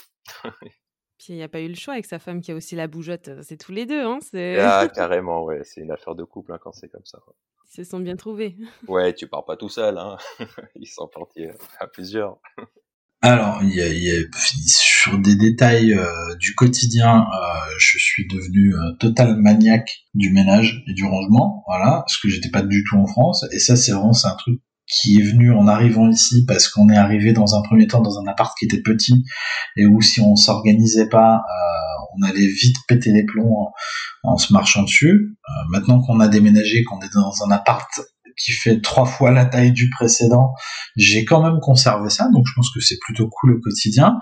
[1.17, 2.87] Puis il n'y a pas eu le choix avec sa femme qui a aussi la
[2.87, 3.29] bougeotte.
[3.41, 4.19] C'est tous les deux, hein
[4.59, 5.61] Ah, carrément, ouais.
[5.63, 7.19] C'est une affaire de couple hein, quand c'est comme ça.
[7.67, 8.55] Ils se sont bien trouvés.
[8.87, 10.17] Ouais, tu pars pas tout seul, hein.
[10.75, 11.45] Ils sont partis
[11.79, 12.37] à plusieurs.
[13.21, 14.19] Alors, il y a,
[14.67, 20.93] sur des détails euh, du quotidien, euh, je suis devenu total maniaque du ménage et
[20.93, 23.45] du rangement, voilà, parce que j'étais pas du tout en France.
[23.51, 26.89] Et ça, c'est vraiment c'est un truc qui est venu en arrivant ici parce qu'on
[26.89, 29.25] est arrivé dans un premier temps dans un appart qui était petit
[29.77, 31.43] et où si on s'organisait pas,
[32.17, 33.71] on allait vite péter les plombs
[34.23, 35.35] en, se marchant dessus.
[35.69, 37.89] maintenant qu'on a déménagé, qu'on est dans un appart
[38.37, 40.53] qui fait trois fois la taille du précédent,
[40.95, 44.19] j'ai quand même conservé ça, donc je pense que c'est plutôt cool au quotidien.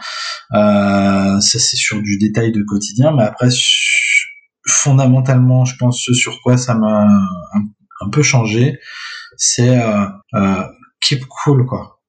[0.53, 3.49] Euh, ça c'est sur du détail de quotidien, mais après
[4.67, 7.07] fondamentalement, je pense ce sur quoi ça m'a
[7.53, 8.79] un, peu changé,
[9.37, 10.05] c'est euh,
[10.35, 10.63] euh,
[11.01, 11.99] keep cool quoi.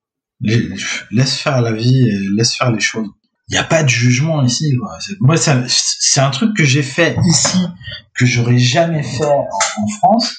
[0.40, 3.08] laisse faire la vie, et laisse faire les choses.
[3.48, 4.74] Il n'y a pas de jugement ici.
[4.80, 4.96] Quoi.
[5.20, 7.58] Moi, c'est un truc que j'ai fait ici
[8.14, 10.34] que j'aurais jamais fait en France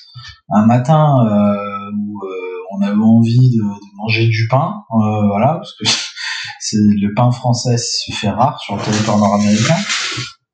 [0.50, 2.20] un matin euh, où
[2.72, 3.64] on avait envie de,
[3.96, 5.84] manger du pain, voilà, parce que
[6.74, 9.78] le pain français se fait rare sur le territoire nord-américain.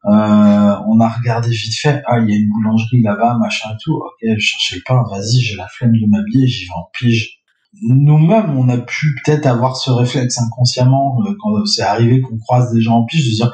[0.03, 3.93] On a regardé vite fait, ah il y a une boulangerie là-bas, machin et tout.
[3.93, 7.41] Ok, je cherchais le pain, vas-y, j'ai la flemme de m'habiller, j'y vais en pige.
[7.83, 12.81] Nous-mêmes, on a pu peut-être avoir ce réflexe inconsciemment quand c'est arrivé qu'on croise des
[12.81, 13.53] gens en pige, de dire,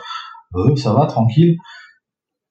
[0.56, 1.58] euh, ça va, tranquille.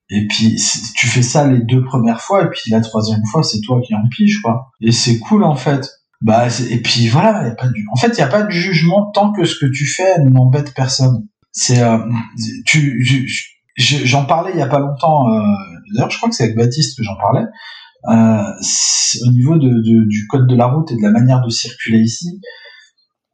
[0.08, 0.56] Et puis
[0.94, 3.94] tu fais ça les deux premières fois et puis la troisième fois c'est toi qui
[3.94, 4.70] en pige quoi.
[4.80, 5.88] Et c'est cool en fait.
[6.20, 7.84] Bah et puis voilà, y a pas du...
[7.92, 10.74] en fait il y a pas de jugement tant que ce que tu fais n'embête
[10.74, 11.26] personne.
[11.50, 11.98] C'est euh,
[12.64, 13.04] tu
[13.76, 15.28] j'en parlais il y a pas longtemps.
[15.28, 15.40] Euh,
[15.94, 17.44] D'ailleurs je crois que c'est avec Baptiste que j'en parlais.
[18.08, 18.52] Euh,
[19.26, 22.40] au niveau du code de la route et de la manière de circuler ici,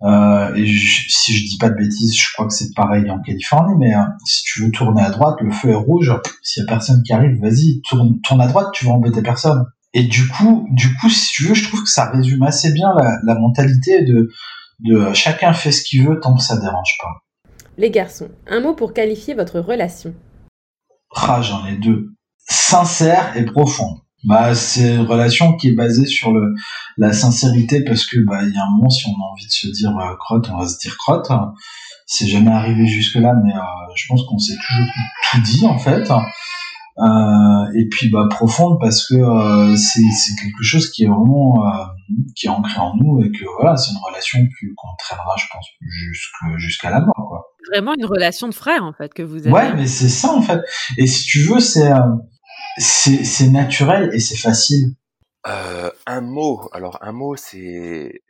[0.05, 3.75] euh, et si je dis pas de bêtises, je crois que c'est pareil en Californie,
[3.79, 6.13] mais euh, si tu veux tourner à droite, le feu est rouge,
[6.43, 9.65] s'il y a personne qui arrive, vas-y, tourne, à droite, tu vas embêter personne.
[9.95, 12.93] Et du coup, du coup, si tu veux, je trouve que ça résume assez bien
[13.25, 14.29] la, mentalité de,
[15.15, 17.23] chacun fait ce qu'il veut tant que ça dérange pas.
[17.79, 20.15] Les garçons, un mot pour qualifier votre relation.
[21.15, 22.15] Ah, j'en ai deux.
[22.49, 23.99] Sincère et profonde.
[24.25, 26.55] Bah, c'est une relation qui est basée sur le,
[26.97, 29.51] la sincérité parce que bah il y a un moment si on a envie de
[29.51, 31.31] se dire euh, crotte, on va se dire crotte.
[32.07, 33.61] C'est jamais arrivé jusque là, mais euh,
[33.97, 34.87] je pense qu'on s'est toujours
[35.31, 36.09] tout dit en fait.
[36.99, 40.03] Euh, et puis bah profonde parce que euh, c'est
[40.41, 41.65] quelque chose qui est vraiment
[42.37, 44.39] qui est ancré en nous et que voilà c'est une relation
[44.77, 47.42] qu'on traînera je pense jusqu'à jusqu'à la mort quoi.
[47.71, 49.53] Vraiment une relation de frère en fait que vous avez.
[49.53, 50.61] Ouais mais c'est ça en fait.
[50.99, 51.91] Et si tu veux c'est
[52.79, 54.95] c'est naturel et c'est facile.
[55.47, 58.23] Euh, un mot, alors un mot, c'est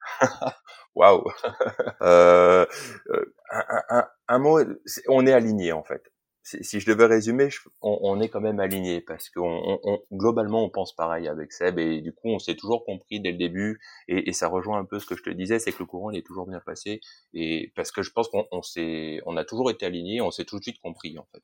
[0.94, 1.24] waouh.
[2.02, 2.66] euh,
[3.10, 4.60] euh un, un, un, mot,
[5.08, 6.02] on est aligné en fait.
[6.44, 7.50] Si je devais résumer,
[7.82, 11.78] on, on, est quand même aligné parce qu'on on, globalement on pense pareil avec Seb
[11.78, 14.84] et du coup on s'est toujours compris dès le début et, et, ça rejoint un
[14.84, 17.00] peu ce que je te disais, c'est que le courant il est toujours bien passé
[17.32, 20.58] et parce que je pense qu'on s'est, on a toujours été aligné, on s'est tout
[20.58, 21.42] de suite compris en fait.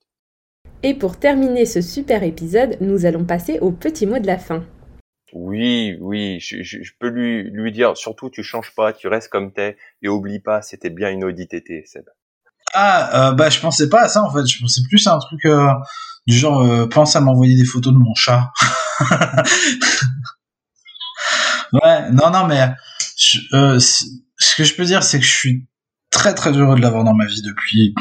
[0.83, 4.65] Et pour terminer ce super épisode, nous allons passer au petit mot de la fin.
[5.33, 9.53] Oui, oui, je, je, peux lui, lui dire, surtout tu changes pas, tu restes comme
[9.53, 12.09] t'es, et oublie pas, c'était bien une audit été, Seb.
[12.81, 15.19] Ah, euh, bah je pensais pas à ça en fait, je pensais plus à un
[15.19, 15.67] truc euh,
[16.29, 18.53] du genre, euh, pense à m'envoyer des photos de mon chat.
[21.73, 22.71] ouais, non, non, mais
[23.17, 25.67] ce que je peux dire, c'est que je suis
[26.13, 27.95] très très heureux de l'avoir dans ma vie depuis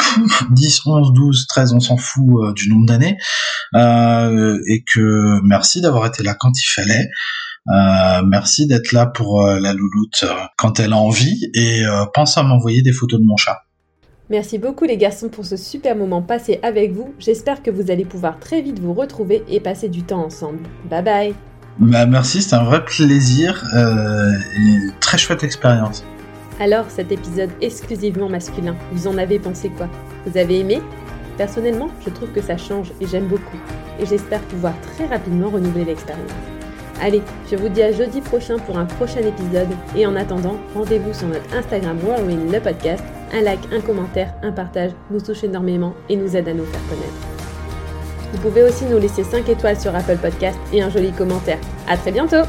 [0.51, 3.17] 10, 11, 12, 13, on s'en fout euh, du nombre d'années.
[3.73, 7.09] Euh, et que merci d'avoir été là quand il fallait.
[7.69, 10.23] Euh, merci d'être là pour la louloute
[10.55, 11.82] quand elle a envie et
[12.13, 13.66] pense à m'envoyer des photos de mon chat.
[14.30, 17.13] Merci beaucoup les garçons pour ce super moment passé avec vous.
[17.17, 20.59] J'espère que vous allez pouvoir très vite vous retrouver et passer du temps ensemble.
[20.89, 21.36] Bye bye.
[21.80, 26.03] Bah merci, c'était un vrai plaisir et une très chouette expérience.
[26.59, 29.88] Alors, cet épisode exclusivement masculin, vous en avez pensé quoi?
[30.25, 30.82] Vous avez aimé?
[31.38, 33.57] Personnellement, je trouve que ça change et j'aime beaucoup.
[33.97, 36.32] Et j'espère pouvoir très rapidement renouveler l'expérience.
[37.01, 39.69] Allez, je vous dis à jeudi prochain pour un prochain épisode.
[39.95, 43.03] Et en attendant, rendez-vous sur notre Instagram Whirlwind le podcast.
[43.33, 46.87] Un like, un commentaire, un partage nous touche énormément et nous aide à nous faire
[46.89, 47.27] connaître.
[48.33, 51.59] Vous pouvez aussi nous laisser 5 étoiles sur Apple Podcast et un joli commentaire.
[51.87, 52.43] À très bientôt